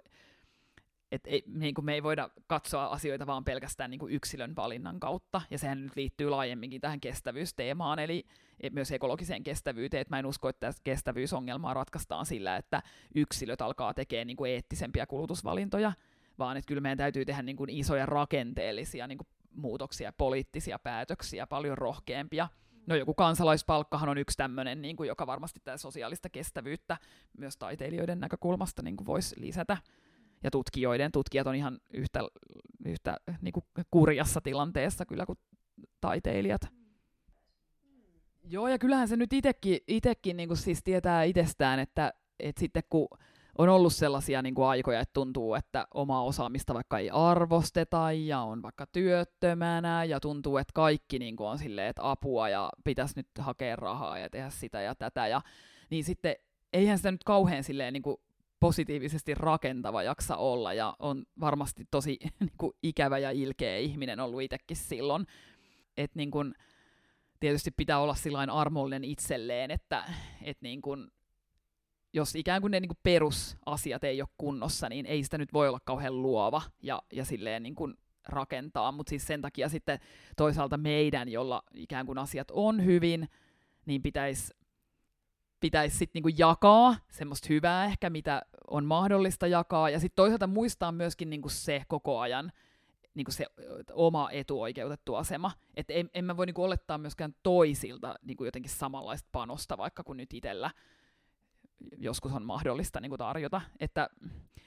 [1.12, 5.00] et ei, niin kuin me ei voida katsoa asioita vaan pelkästään niin kuin yksilön valinnan
[5.00, 8.24] kautta, ja sehän nyt liittyy laajemminkin tähän kestävyysteemaan, eli
[8.72, 12.82] myös ekologiseen kestävyyteen, että mä en usko, että kestävyysongelmaa ratkaistaan sillä, että
[13.14, 15.92] yksilöt alkaa tekemään niin kuin eettisempiä kulutusvalintoja,
[16.38, 21.46] vaan että kyllä meidän täytyy tehdä niin kuin isoja rakenteellisia niin kuin muutoksia, poliittisia päätöksiä,
[21.46, 22.48] paljon rohkeampia.
[22.86, 26.96] No joku kansalaispalkkahan on yksi tämmöinen, niin kuin, joka varmasti tämä sosiaalista kestävyyttä
[27.38, 29.76] myös taiteilijoiden näkökulmasta niin kuin voisi lisätä
[30.44, 31.12] ja tutkijoiden.
[31.12, 32.20] Tutkijat on ihan yhtä,
[32.84, 35.38] yhtä niin kuin kurjassa tilanteessa kyllä kuin
[36.00, 36.62] taiteilijat.
[38.44, 42.82] Joo, ja kyllähän se nyt itekin, itekin niin kuin siis tietää itsestään, että, että sitten
[42.90, 43.08] kun
[43.58, 48.40] on ollut sellaisia niin kuin aikoja, että tuntuu, että omaa osaamista vaikka ei arvosteta ja
[48.40, 53.14] on vaikka työttömänä ja tuntuu, että kaikki niin kuin on silleen, että apua ja pitäisi
[53.16, 55.26] nyt hakea rahaa ja tehdä sitä ja tätä.
[55.26, 55.40] Ja,
[55.90, 56.36] niin sitten
[56.72, 58.16] eihän sitä nyt kauhean silleen niin kuin
[58.60, 64.42] positiivisesti rakentava jaksa olla ja on varmasti tosi niin kuin, ikävä ja ilkeä ihminen ollut
[64.42, 65.26] itsekin silloin.
[65.96, 66.54] Että niin kuin,
[67.40, 70.04] tietysti pitää olla sillain armollinen itselleen, että
[70.42, 71.08] et niin kuin,
[72.12, 75.68] jos ikään kuin ne niin kuin perusasiat ei ole kunnossa, niin ei sitä nyt voi
[75.68, 77.94] olla kauhean luova ja, ja silleen niin kuin
[78.28, 79.98] rakentaa, mutta siis sen takia sitten
[80.36, 83.28] toisaalta meidän, jolla ikään kuin asiat on hyvin,
[83.86, 84.54] niin pitäisi
[85.60, 90.92] pitäisi sitten niinku jakaa semmoista hyvää ehkä, mitä on mahdollista jakaa, ja sitten toisaalta muistaa
[90.92, 92.52] myöskin niinku se koko ajan,
[93.14, 93.46] niinku se
[93.92, 95.52] oma etuoikeutettu asema.
[95.74, 100.16] Että en, en mä voi niinku olettaa myöskään toisilta niinku jotenkin samanlaista panosta, vaikka kun
[100.16, 100.70] nyt itsellä
[101.98, 103.60] joskus on mahdollista niinku tarjota.
[103.80, 104.10] Että,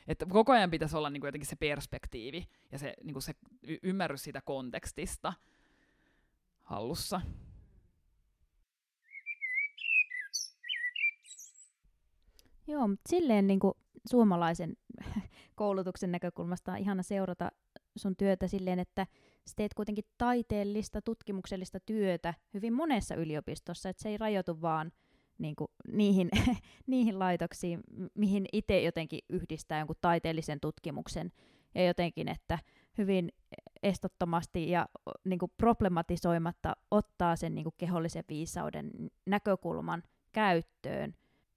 [0.07, 3.33] että koko ajan pitäisi olla niinku jotenkin se perspektiivi ja se, niinku se
[3.63, 5.33] y- ymmärrys siitä kontekstista
[6.61, 7.21] hallussa.
[12.67, 13.73] Joo, mutta silleen niin kuin
[14.09, 14.73] suomalaisen
[15.55, 17.51] koulutuksen näkökulmasta on ihana seurata
[17.95, 19.07] sun työtä silleen, että
[19.47, 24.91] sä teet kuitenkin taiteellista, tutkimuksellista työtä hyvin monessa yliopistossa, että se ei rajoitu vaan
[25.37, 26.29] niin kuin, niihin,
[26.87, 27.79] niihin laitoksiin,
[28.13, 31.31] mihin itse jotenkin yhdistää jonkun taiteellisen tutkimuksen.
[31.75, 32.59] Ja jotenkin, että
[32.97, 33.29] hyvin
[33.83, 34.89] estottomasti ja
[35.25, 38.91] niin kuin problematisoimatta ottaa sen niin kuin kehollisen viisauden
[39.25, 41.15] näkökulman käyttöön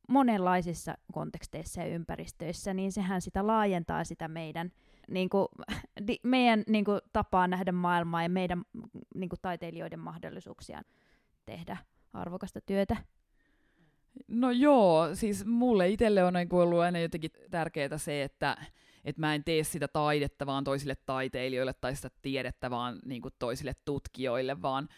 [0.08, 4.72] monenlaisissa konteksteissa ja ympäristöissä, niin sehän sitä laajentaa sitä meidän,
[5.08, 5.48] niin kuin,
[6.06, 8.62] di, meidän niin kuin, tapaa nähdä maailmaa ja meidän
[9.14, 10.82] niin kuin, taiteilijoiden mahdollisuuksia
[11.46, 11.76] tehdä
[12.12, 12.96] arvokasta työtä.
[14.28, 18.56] No joo, siis mulle itselle on niin ollut aina jotenkin tärkeää se, että
[19.06, 23.34] että mä en tee sitä taidetta vaan toisille taiteilijoille tai sitä tiedettä vaan niin kuin
[23.38, 24.88] toisille tutkijoille, vaan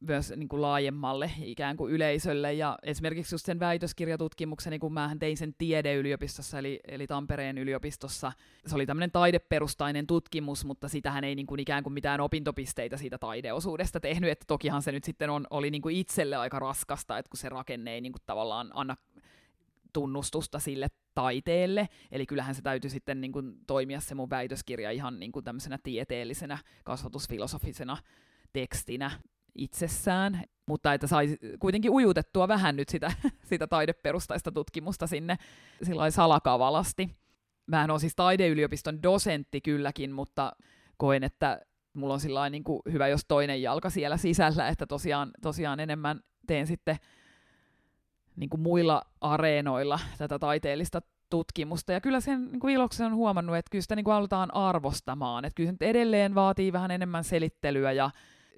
[0.00, 2.52] myös niin kuin laajemmalle ikään kuin yleisölle.
[2.52, 8.32] Ja esimerkiksi just sen väitöskirjatutkimuksen, niin kun mä tein sen tiedeyliopistossa, eli, eli Tampereen yliopistossa.
[8.66, 13.18] Se oli tämmöinen taideperustainen tutkimus, mutta sitähän ei niin kuin ikään kuin mitään opintopisteitä siitä
[13.18, 14.30] taideosuudesta tehnyt.
[14.30, 17.48] Että tokihan se nyt sitten on, oli niin kuin itselle aika raskasta, että kun se
[17.48, 18.96] rakenne ei niin kuin tavallaan anna
[19.92, 21.88] tunnustusta sille taiteelle.
[22.12, 25.78] Eli kyllähän se täytyy sitten niin kuin, toimia se mun väitöskirja ihan niin kuin tämmöisenä
[25.82, 27.96] tieteellisenä, kasvatusfilosofisena
[28.52, 29.10] tekstinä
[29.54, 33.12] itsessään, mutta että sai kuitenkin ujutettua vähän nyt sitä,
[33.50, 35.36] sitä taideperustaista tutkimusta sinne
[36.10, 37.16] salakavalasti.
[37.66, 40.52] Mä en ole siis taideyliopiston dosentti kylläkin, mutta
[40.96, 41.60] koen, että
[41.92, 46.20] mulla on sillä niin kuin hyvä, jos toinen jalka siellä sisällä, että tosiaan, tosiaan enemmän
[46.46, 46.96] teen sitten
[48.36, 51.92] niin kuin muilla areenoilla tätä taiteellista tutkimusta.
[51.92, 55.44] Ja kyllä sen niin kuin iloksen on huomannut, että kyllä sitä niin kuin halutaan arvostamaan.
[55.44, 58.10] Että kyllä se nyt edelleen vaatii vähän enemmän selittelyä ja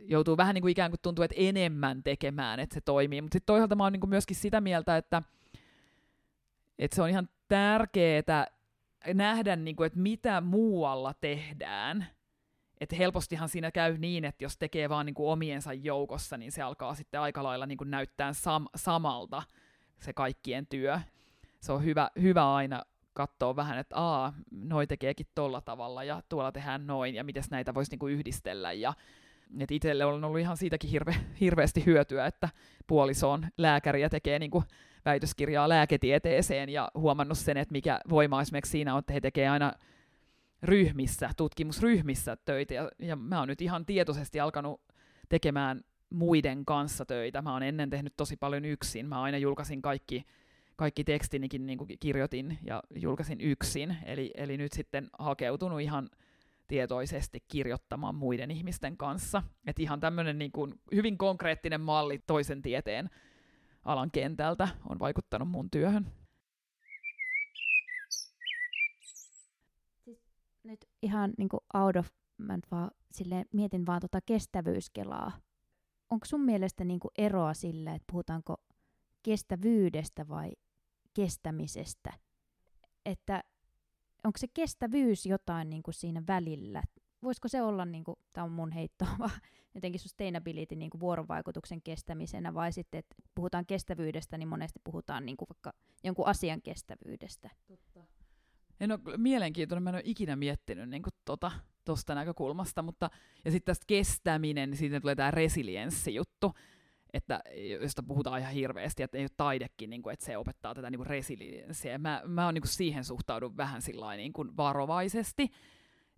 [0.04, 3.22] joutuu vähän niin kuin ikään kuin tuntuu, että enemmän tekemään, että se toimii.
[3.22, 5.22] Mutta sitten toisaalta mä oon niin kuin myöskin sitä mieltä, että,
[6.78, 8.46] että se on ihan tärkeää
[9.14, 12.06] nähdä, niin kuin, että mitä muualla tehdään.
[12.80, 16.62] Että helpostihan siinä käy niin, että jos tekee vaan niin kuin omiensa joukossa, niin se
[16.62, 19.42] alkaa sitten aika lailla niin kuin näyttää sam- samalta
[19.98, 21.00] se kaikkien työ.
[21.60, 22.82] Se on hyvä, hyvä aina
[23.12, 27.74] katsoa vähän, että aa, noi tekeekin tolla tavalla ja tuolla tehdään noin ja miten näitä
[27.74, 28.94] voisi niinku yhdistellä ja
[29.58, 32.48] et itselle on ollut ihan siitäkin hirve, hirveästi hyötyä, että
[32.86, 34.64] puoliso on lääkäri ja tekee niinku
[35.04, 39.72] väitöskirjaa lääketieteeseen ja huomannut sen, että mikä voima esimerkiksi siinä on, että he tekee aina
[40.62, 44.80] ryhmissä, tutkimusryhmissä töitä ja, ja mä oon nyt ihan tietoisesti alkanut
[45.28, 45.80] tekemään
[46.10, 47.42] muiden kanssa töitä.
[47.42, 49.06] Mä oon ennen tehnyt tosi paljon yksin.
[49.06, 50.24] Mä aina julkaisin kaikki,
[50.76, 53.96] kaikki tekstinikin niin kuin kirjoitin ja julkaisin yksin.
[54.04, 56.10] Eli, eli nyt sitten hakeutunut ihan
[56.70, 59.42] tietoisesti kirjoittamaan muiden ihmisten kanssa.
[59.66, 63.10] Et ihan tämmöinen niin kuin hyvin konkreettinen malli toisen tieteen
[63.84, 66.12] alan kentältä on vaikuttanut mun työhön.
[70.04, 70.22] Siis
[70.64, 72.08] nyt ihan niin kuin out of,
[72.38, 75.32] mä vaan silleen, mietin vaan tota kestävyyskelaa
[76.10, 78.56] onko sun mielestä niinku eroa sillä, että puhutaanko
[79.22, 80.52] kestävyydestä vai
[81.14, 82.12] kestämisestä?
[83.06, 83.44] Että
[84.24, 86.82] onko se kestävyys jotain niinku siinä välillä?
[87.22, 89.06] Voisiko se olla, niinku, tämä on mun heitto,
[89.74, 95.72] jotenkin sustainability niinku vuorovaikutuksen kestämisenä, vai sitten, että puhutaan kestävyydestä, niin monesti puhutaan niinku vaikka
[96.04, 97.50] jonkun asian kestävyydestä.
[97.68, 98.04] Totta.
[98.80, 101.52] En ole mielenkiintoinen, mä en ole ikinä miettinyt niin tota,
[101.84, 103.10] tuosta näkökulmasta, mutta
[103.44, 106.54] ja sitten tästä kestäminen, niin siitä tulee tämä resilienssijuttu,
[107.12, 107.40] että
[107.80, 111.06] josta puhutaan ihan hirveästi, että ei ole taidekin, niin kuin, että se opettaa tätä niin
[111.06, 111.98] resilienssiä.
[111.98, 113.82] Mä, mä on, niin kuin siihen suhtaudun vähän
[114.16, 115.50] niin kuin varovaisesti,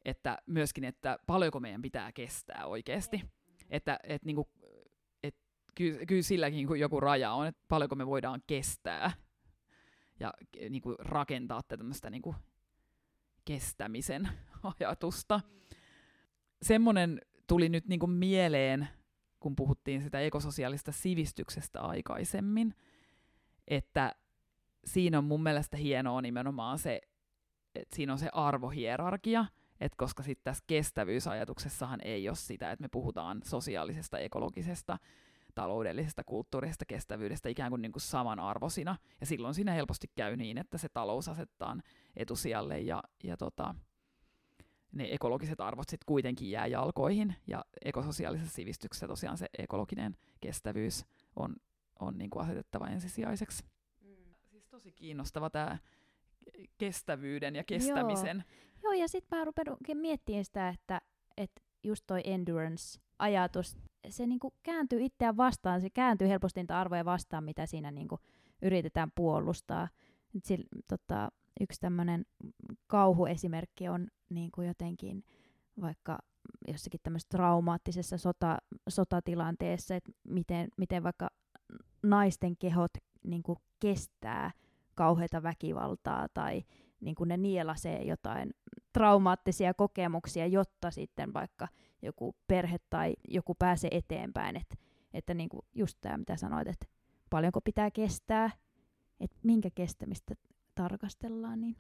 [0.05, 3.23] että myöskin, että paljonko meidän pitää kestää oikeasti.
[3.71, 4.49] Että et, niin kuin,
[5.23, 5.37] et,
[5.75, 9.13] kyllä, kyllä silläkin kuin joku raja on, että paljonko me voidaan kestää
[10.21, 10.35] ja
[10.71, 12.37] niin kuin rakentaa tämmöistä niin kuin
[13.45, 14.29] kestämisen
[14.81, 15.41] ajatusta.
[16.63, 18.89] Semmoinen tuli nyt niin kuin mieleen,
[19.43, 22.75] kun puhuttiin sitä ekososiaalista sivistyksestä aikaisemmin,
[23.69, 24.15] että
[24.85, 27.01] siinä on mun mielestä hienoa nimenomaan se,
[27.75, 29.47] että siinä on se arvohierarkia,
[29.81, 34.99] että koska sitten tässä kestävyysajatuksessahan ei ole sitä, että me puhutaan sosiaalisesta, ekologisesta,
[35.55, 38.97] taloudellisesta, kulttuurisesta kestävyydestä ikään kuin, niin kuin samanarvoisina.
[39.21, 41.77] Ja silloin siinä helposti käy niin, että se talous asettaa
[42.17, 43.75] etusijalle ja, ja tota,
[44.93, 47.35] ne ekologiset arvot sitten kuitenkin jää jalkoihin.
[47.47, 51.57] Ja ekososiaalisessa sivistyksessä tosiaan se ekologinen kestävyys on,
[52.01, 53.65] on niin kuin asetettava ensisijaiseksi.
[54.01, 54.17] Mm.
[54.51, 55.79] Siis tosi kiinnostava tämä
[56.79, 58.45] kestävyyden ja kestämisen.
[58.83, 61.01] Joo, Joo ja sitten mä rupean miettimään sitä, että,
[61.37, 63.79] että just toi endurance-ajatus,
[64.09, 68.19] se niinku kääntyy itseään vastaan, se kääntyy helposti niitä arvoja vastaan, mitä siinä niinku
[68.63, 69.89] yritetään puolustaa.
[70.45, 71.29] Sillä, tota,
[71.61, 72.25] yksi tämmöinen
[72.87, 75.25] kauhuesimerkki on niin kuin jotenkin
[75.81, 76.19] vaikka
[76.69, 81.31] jossakin tämmöisessä traumaattisessa sota, sotatilanteessa, että miten, miten vaikka
[82.03, 82.91] naisten kehot
[83.25, 84.51] niin kuin kestää
[84.95, 86.63] kauheita väkivaltaa tai
[87.01, 88.51] niin kuin ne nielasee jotain
[88.93, 91.69] traumaattisia kokemuksia, jotta sitten vaikka
[92.03, 94.57] joku perhe tai joku pääsee eteenpäin.
[94.57, 94.79] Et,
[95.15, 96.87] että niin kuin just tämä, mitä sanoit, että
[97.31, 98.51] paljonko pitää kestää,
[99.21, 100.35] että minkä kestämistä
[100.75, 101.61] tarkastellaan.
[101.61, 101.77] Niin.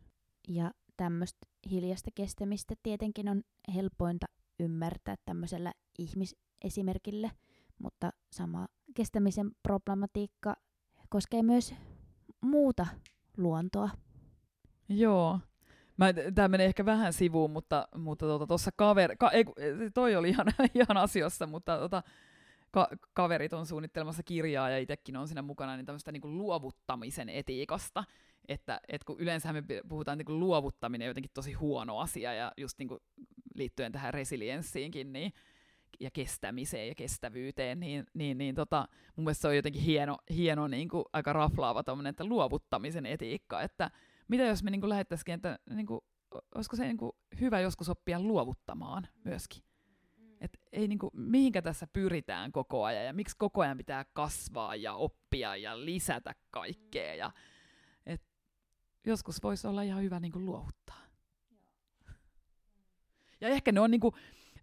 [0.48, 3.42] Ja tämmöistä hiljasta kestämistä tietenkin on
[3.74, 4.26] helpointa
[4.60, 7.30] ymmärtää tämmöisellä ihmisesimerkillä,
[7.78, 10.56] mutta sama kestämisen problematiikka
[11.08, 11.74] koskee myös
[12.40, 12.86] muuta
[13.36, 13.90] luontoa.
[14.88, 15.40] Joo.
[16.34, 19.44] Tämä menee ehkä vähän sivuun, mutta mutta tuossa tota, kaveri, ka, ei,
[19.94, 22.02] toi oli ihan, ihan asiassa, mutta tota,
[22.70, 28.04] ka, kaverit on suunnittelemassa kirjaa ja itsekin on siinä mukana niin tämmöistä niin luovuttamisen etiikasta.
[28.48, 32.88] Että et kun yleensä me puhutaan niin luovuttaminen jotenkin tosi huono asia ja just niin
[33.54, 35.32] liittyen tähän resilienssiinkin, niin
[36.00, 40.68] ja kestämiseen ja kestävyyteen, niin, niin, niin tota, mun mielestä se on jotenkin hieno, hieno
[40.68, 43.90] niin kuin, aika raflaava tommonen, että luovuttamisen etiikka, että
[44.28, 46.00] mitä jos me niin lähettäisikin, että niin kuin,
[46.54, 49.62] olisiko se niin kuin, hyvä joskus oppia luovuttamaan myöskin?
[50.40, 54.76] Et ei niin kuin, mihinkä tässä pyritään koko ajan ja miksi koko ajan pitää kasvaa
[54.76, 57.14] ja oppia ja lisätä kaikkea.
[57.14, 57.34] Ja, et
[59.06, 61.02] joskus voisi olla ihan hyvä niin kuin, luovuttaa.
[63.40, 64.14] Ja ehkä ne on niin kuin,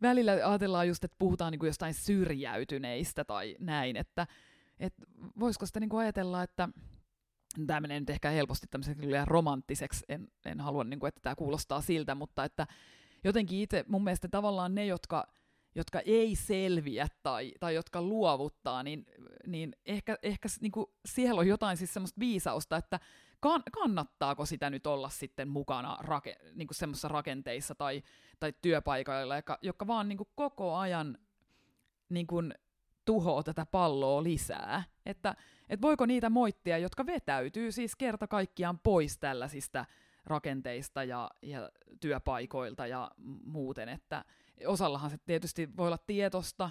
[0.01, 4.27] välillä ajatellaan just, että puhutaan niin kuin jostain syrjäytyneistä tai näin, että
[4.79, 4.93] et
[5.39, 6.69] voisiko sitä niin kuin ajatella, että
[7.67, 11.81] tämä menee nyt ehkä helposti tämmöiseksi romanttiseksi, en, en halua, niin kuin, että tämä kuulostaa
[11.81, 12.67] siltä, mutta että
[13.23, 15.27] jotenkin itse mun mielestä tavallaan ne, jotka,
[15.75, 19.05] jotka ei selviä tai, tai jotka luovuttaa, niin,
[19.47, 22.99] niin ehkä, ehkä niin kuin siellä on jotain siis semmoista viisausta, että
[23.39, 28.03] kan, kannattaako sitä nyt olla sitten mukana rake, niin semmoisissa rakenteissa tai,
[28.39, 31.17] tai työpaikoilla, jotka, jotka vaan niin kuin koko ajan
[32.09, 32.53] niin kuin
[33.05, 34.83] tuhoaa tätä palloa lisää.
[35.05, 35.35] Että
[35.69, 39.85] et voiko niitä moittia, jotka vetäytyy siis kerta kaikkiaan pois tällaisista
[40.25, 41.69] rakenteista ja, ja
[41.99, 43.11] työpaikoilta ja
[43.45, 44.25] muuten, että
[44.65, 46.69] osallahan se tietysti voi olla tietosta,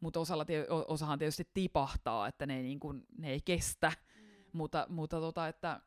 [0.00, 0.46] mutta osalla,
[0.88, 4.22] osahan tietysti tipahtaa, että ne ei, niin kuin, ne ei kestä, mm.
[4.52, 5.80] mutta, mutta tota, että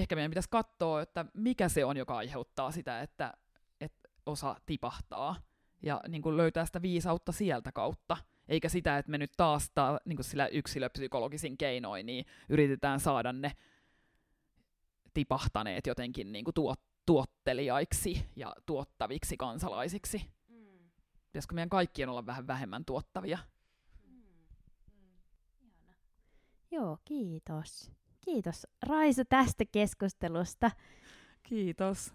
[0.00, 3.32] ehkä meidän pitäisi katsoa, että mikä se on, joka aiheuttaa sitä, että,
[3.80, 5.36] että osa tipahtaa,
[5.82, 8.16] ja niin kuin löytää sitä viisautta sieltä kautta,
[8.48, 13.32] eikä sitä, että me nyt taas ta, niin kuin sillä yksilöpsykologisin keinoin niin yritetään saada
[13.32, 13.52] ne
[15.14, 20.30] tipahtaneet jotenkin niin kuin tuot, tuottelijaiksi ja tuottaviksi kansalaisiksi.
[20.48, 20.90] Mm.
[21.26, 23.38] Pitäisikö meidän kaikkien olla vähän vähemmän tuottavia?
[24.06, 24.22] Mm.
[24.92, 25.70] Mm.
[26.70, 27.90] Joo, kiitos.
[28.26, 30.70] Kiitos Raisa tästä keskustelusta.
[31.42, 32.12] Kiitos.